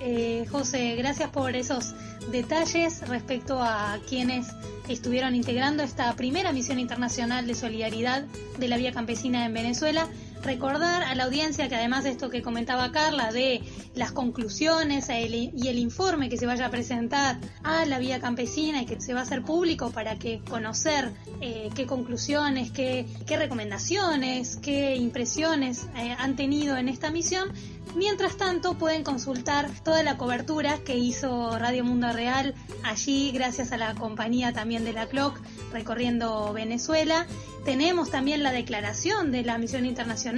Eh, 0.00 0.44
José, 0.50 0.96
gracias 0.96 1.30
por 1.30 1.56
esos 1.56 1.94
detalles 2.30 3.06
respecto 3.08 3.58
a 3.60 3.98
quienes 4.08 4.48
estuvieron 4.88 5.34
integrando 5.34 5.82
esta 5.82 6.14
primera 6.14 6.52
misión 6.52 6.78
internacional 6.78 7.46
de 7.46 7.54
solidaridad 7.54 8.24
de 8.58 8.68
la 8.68 8.76
Vía 8.76 8.92
Campesina 8.92 9.46
en 9.46 9.54
Venezuela 9.54 10.08
recordar 10.44 11.02
a 11.02 11.14
la 11.14 11.24
audiencia 11.24 11.68
que 11.68 11.74
además 11.74 12.04
de 12.04 12.10
esto 12.10 12.30
que 12.30 12.42
comentaba 12.42 12.92
Carla, 12.92 13.32
de 13.32 13.62
las 13.94 14.12
conclusiones 14.12 15.08
y 15.08 15.68
el 15.68 15.78
informe 15.78 16.28
que 16.28 16.36
se 16.36 16.46
vaya 16.46 16.66
a 16.66 16.70
presentar 16.70 17.38
a 17.62 17.84
la 17.86 17.98
vía 17.98 18.20
campesina 18.20 18.82
y 18.82 18.86
que 18.86 19.00
se 19.00 19.14
va 19.14 19.20
a 19.20 19.22
hacer 19.22 19.42
público 19.42 19.90
para 19.90 20.18
que 20.18 20.40
conocer 20.48 21.12
eh, 21.40 21.70
qué 21.74 21.86
conclusiones, 21.86 22.70
qué, 22.70 23.06
qué, 23.26 23.36
recomendaciones, 23.36 24.56
qué 24.56 24.96
impresiones 24.96 25.86
eh, 25.96 26.14
han 26.18 26.36
tenido 26.36 26.76
en 26.76 26.88
esta 26.88 27.10
misión, 27.10 27.52
Mientras 27.94 28.36
tanto, 28.36 28.74
pueden 28.74 29.04
consultar 29.04 29.70
toda 29.84 30.02
la 30.02 30.16
cobertura 30.16 30.78
que 30.78 30.96
hizo 30.96 31.56
Radio 31.56 31.84
Mundo 31.84 32.12
Real 32.12 32.52
allí, 32.82 33.30
gracias 33.30 33.70
a 33.70 33.76
la 33.76 33.94
compañía 33.94 34.52
también 34.52 34.84
de 34.84 34.92
la 34.92 35.06
CLOC, 35.06 35.38
recorriendo 35.72 36.52
Venezuela. 36.52 37.24
Tenemos 37.64 38.10
también 38.10 38.42
la 38.42 38.50
declaración 38.50 39.30
de 39.30 39.44
la 39.44 39.58
misión 39.58 39.86
internacional 39.86 40.33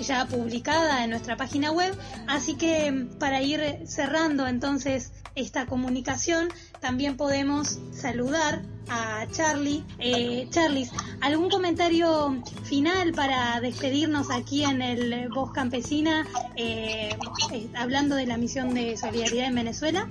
ya 0.00 0.26
publicada 0.26 1.04
en 1.04 1.10
nuestra 1.10 1.36
página 1.36 1.72
web, 1.72 1.96
así 2.26 2.54
que 2.54 3.06
para 3.18 3.42
ir 3.42 3.60
cerrando 3.86 4.46
entonces 4.46 5.12
esta 5.34 5.66
comunicación, 5.66 6.48
también 6.80 7.16
podemos 7.16 7.78
saludar 7.92 8.62
a 8.88 9.26
Charlie. 9.30 9.84
Eh, 9.98 10.48
Charlie, 10.50 10.88
¿algún 11.20 11.50
comentario 11.50 12.42
final 12.64 13.12
para 13.12 13.60
despedirnos 13.60 14.30
aquí 14.30 14.64
en 14.64 14.80
el 14.82 15.28
Voz 15.28 15.52
Campesina, 15.52 16.26
eh, 16.56 17.10
eh, 17.52 17.68
hablando 17.76 18.16
de 18.16 18.26
la 18.26 18.36
misión 18.36 18.74
de 18.74 18.96
solidaridad 18.96 19.46
en 19.46 19.54
Venezuela? 19.54 20.08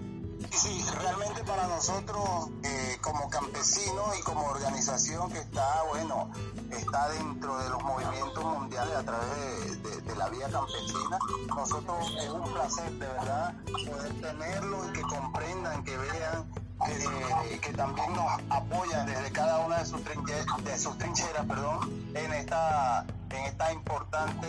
Sí, 0.51 0.85
realmente 0.99 1.43
para 1.43 1.67
nosotros 1.67 2.49
eh, 2.63 2.97
como 3.01 3.29
campesinos 3.29 4.17
y 4.19 4.21
como 4.23 4.45
organización 4.45 5.31
que 5.31 5.39
está, 5.39 5.83
bueno, 5.89 6.31
está 6.71 7.09
dentro 7.09 7.57
de 7.57 7.69
los 7.69 7.83
movimientos 7.83 8.43
mundiales 8.43 8.95
a 8.95 9.03
través 9.03 9.83
de, 9.83 10.15
la 10.15 10.29
vía 10.29 10.49
campesina, 10.49 11.19
nosotros 11.47 11.97
es 12.21 12.29
un 12.29 12.53
placer 12.53 12.89
de 12.93 13.07
verdad 13.07 13.53
poder 13.65 14.21
tenerlos 14.21 14.87
y 14.87 14.93
que 14.93 15.01
comprendan, 15.01 15.83
que 15.83 15.97
vean 15.97 16.64
eh, 16.89 17.59
que 17.61 17.73
también 17.73 18.13
nos 18.13 18.25
apoyan 18.49 19.05
desde 19.05 19.31
cada 19.31 19.59
una 19.59 19.79
de 19.79 19.85
sus 19.85 20.03
trincheras, 20.03 20.45
de 20.63 20.77
sus 20.77 20.97
trincheras 20.97 21.45
perdón, 21.45 22.11
en 22.15 22.33
esta 22.33 23.05
en 23.29 23.45
esta 23.45 23.73
importante 23.73 24.47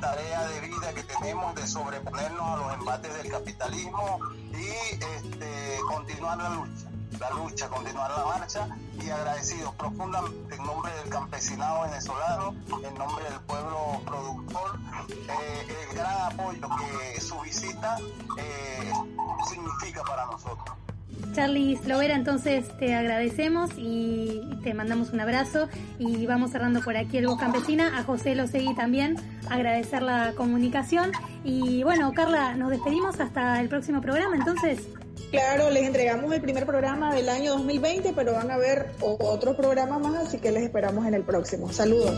tarea 0.00 0.46
de 0.48 0.60
vida 0.60 0.92
que 0.94 1.02
tenemos 1.04 1.54
de 1.54 1.66
sobreponernos 1.66 2.42
a 2.42 2.56
los 2.56 2.74
embates 2.74 3.14
del 3.16 3.30
capitalismo 3.30 4.20
y 4.52 4.66
este, 4.66 5.78
continuar 5.88 6.38
la 6.38 6.50
lucha, 6.50 6.88
la 7.20 7.30
lucha, 7.30 7.68
continuar 7.68 8.10
la 8.10 8.24
marcha 8.24 8.68
y 9.00 9.10
agradecidos 9.10 9.74
profundamente 9.74 10.54
en 10.54 10.64
nombre 10.64 10.92
del 10.96 11.08
campesinado 11.10 11.82
venezolano, 11.82 12.54
en 12.82 12.94
nombre 12.94 13.24
del 13.24 13.40
pueblo 13.40 14.00
productor, 14.04 14.78
eh, 15.08 15.86
el 15.90 15.96
gran 15.96 16.32
apoyo 16.32 16.68
que 16.78 17.20
su 17.20 17.38
visita 17.40 17.98
eh, 18.38 18.92
significa 19.48 20.02
para 20.02 20.26
nosotros. 20.26 20.76
Charlie 21.34 21.76
Slovera, 21.76 22.14
entonces 22.14 22.66
te 22.78 22.94
agradecemos 22.94 23.70
y 23.76 24.40
te 24.64 24.72
mandamos 24.74 25.10
un 25.10 25.20
abrazo 25.20 25.68
y 25.98 26.26
vamos 26.26 26.50
cerrando 26.50 26.80
por 26.80 26.96
aquí 26.96 27.18
el 27.18 27.26
Voz 27.26 27.38
Campesina. 27.38 27.98
A 27.98 28.04
José 28.04 28.34
Losegui 28.34 28.74
también 28.74 29.16
agradecer 29.50 30.02
la 30.02 30.32
comunicación. 30.36 31.12
Y 31.44 31.82
bueno, 31.82 32.12
Carla, 32.14 32.54
nos 32.54 32.70
despedimos 32.70 33.20
hasta 33.20 33.60
el 33.60 33.68
próximo 33.68 34.00
programa 34.00 34.36
entonces. 34.36 34.80
Claro, 35.30 35.70
les 35.70 35.84
entregamos 35.84 36.32
el 36.32 36.40
primer 36.40 36.66
programa 36.66 37.14
del 37.14 37.28
año 37.28 37.52
2020, 37.52 38.12
pero 38.14 38.32
van 38.32 38.50
a 38.50 38.56
ver 38.56 38.92
otro 39.00 39.56
programa 39.56 39.98
más, 39.98 40.28
así 40.28 40.38
que 40.38 40.52
les 40.52 40.62
esperamos 40.62 41.06
en 41.06 41.14
el 41.14 41.22
próximo. 41.22 41.70
Saludos. 41.72 42.14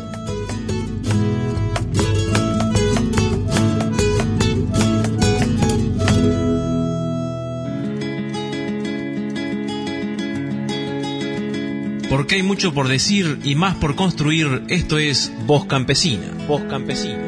Porque 12.18 12.34
hay 12.34 12.42
mucho 12.42 12.74
por 12.74 12.88
decir 12.88 13.38
y 13.44 13.54
más 13.54 13.76
por 13.76 13.94
construir. 13.94 14.64
Esto 14.66 14.98
es 14.98 15.32
Voz 15.46 15.66
Campesina. 15.66 16.26
Voz 16.48 16.62
Campesina. 16.62 17.27